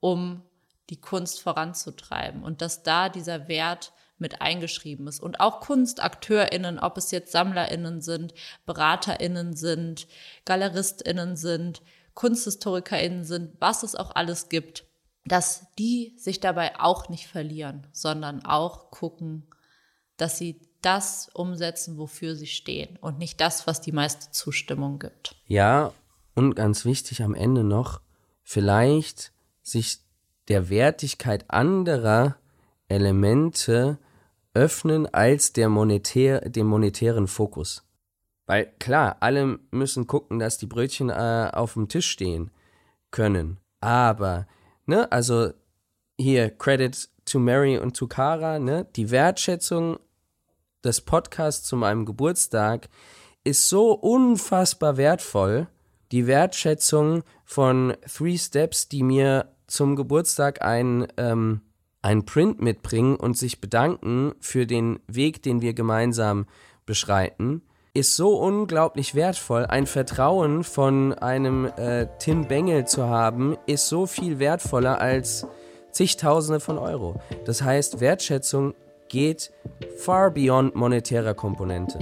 um 0.00 0.42
die 0.90 1.00
Kunst 1.00 1.40
voranzutreiben 1.40 2.42
und 2.42 2.60
dass 2.60 2.82
da 2.82 3.08
dieser 3.08 3.48
Wert 3.48 3.92
mit 4.18 4.40
eingeschrieben 4.40 5.06
ist. 5.06 5.20
Und 5.20 5.40
auch 5.40 5.60
KunstakteurInnen, 5.60 6.78
ob 6.78 6.96
es 6.96 7.10
jetzt 7.10 7.32
SammlerInnen 7.32 8.00
sind, 8.00 8.34
BeraterInnen 8.66 9.56
sind, 9.56 10.06
GaleristInnen 10.44 11.36
sind, 11.36 11.82
KunsthistorikerInnen 12.14 13.24
sind, 13.24 13.52
was 13.60 13.82
es 13.82 13.96
auch 13.96 14.14
alles 14.14 14.48
gibt, 14.48 14.84
dass 15.26 15.66
die 15.78 16.14
sich 16.16 16.40
dabei 16.40 16.78
auch 16.78 17.08
nicht 17.08 17.26
verlieren, 17.26 17.86
sondern 17.92 18.44
auch 18.44 18.90
gucken, 18.90 19.46
dass 20.16 20.38
sie 20.38 20.60
das 20.82 21.30
umsetzen, 21.32 21.96
wofür 21.96 22.36
sie 22.36 22.46
stehen 22.46 22.98
und 23.00 23.18
nicht 23.18 23.40
das, 23.40 23.66
was 23.66 23.80
die 23.80 23.92
meiste 23.92 24.30
Zustimmung 24.30 24.98
gibt. 24.98 25.34
Ja, 25.46 25.92
und 26.34 26.54
ganz 26.54 26.84
wichtig 26.84 27.22
am 27.22 27.34
Ende 27.34 27.64
noch, 27.64 28.00
vielleicht 28.42 29.32
sich 29.62 29.98
der 30.48 30.68
Wertigkeit 30.68 31.44
anderer 31.48 32.36
Elemente 32.88 33.98
öffnen 34.52 35.12
als 35.12 35.52
der 35.52 35.68
monetär, 35.68 36.48
dem 36.48 36.66
monetären 36.66 37.26
Fokus. 37.26 37.84
Weil 38.46 38.72
klar, 38.78 39.16
alle 39.20 39.58
müssen 39.70 40.06
gucken, 40.06 40.38
dass 40.38 40.58
die 40.58 40.66
Brötchen 40.66 41.10
äh, 41.10 41.50
auf 41.52 41.74
dem 41.74 41.88
Tisch 41.88 42.08
stehen 42.10 42.50
können. 43.10 43.58
Aber, 43.80 44.46
ne, 44.86 45.10
also 45.10 45.50
hier 46.18 46.50
Credit 46.50 47.08
zu 47.24 47.38
Mary 47.38 47.78
und 47.78 47.96
zu 47.96 48.06
Cara, 48.06 48.58
ne? 48.58 48.86
Die 48.96 49.10
Wertschätzung 49.10 49.98
des 50.84 51.00
Podcasts 51.00 51.66
zu 51.66 51.76
meinem 51.76 52.04
Geburtstag 52.04 52.88
ist 53.44 53.68
so 53.68 53.92
unfassbar 53.92 54.96
wertvoll. 54.96 55.68
Die 56.12 56.26
Wertschätzung 56.26 57.24
von 57.44 57.94
Three 58.06 58.36
Steps, 58.36 58.88
die 58.88 59.02
mir 59.02 59.53
zum 59.66 59.96
Geburtstag 59.96 60.62
ein, 60.62 61.06
ähm, 61.16 61.60
ein 62.02 62.24
Print 62.24 62.60
mitbringen 62.60 63.16
und 63.16 63.36
sich 63.36 63.60
bedanken 63.60 64.34
für 64.40 64.66
den 64.66 65.00
Weg, 65.06 65.42
den 65.42 65.62
wir 65.62 65.74
gemeinsam 65.74 66.46
beschreiten, 66.86 67.62
ist 67.94 68.16
so 68.16 68.36
unglaublich 68.36 69.14
wertvoll. 69.14 69.66
Ein 69.66 69.86
Vertrauen 69.86 70.64
von 70.64 71.14
einem 71.14 71.66
äh, 71.76 72.08
Tim 72.18 72.48
Bengel 72.48 72.86
zu 72.86 73.08
haben, 73.08 73.56
ist 73.66 73.88
so 73.88 74.06
viel 74.06 74.38
wertvoller 74.38 75.00
als 75.00 75.46
zigtausende 75.92 76.58
von 76.58 76.76
Euro. 76.76 77.20
Das 77.44 77.62
heißt, 77.62 78.00
Wertschätzung 78.00 78.74
geht 79.08 79.52
far 79.96 80.32
beyond 80.32 80.74
monetärer 80.74 81.34
Komponente. 81.34 82.00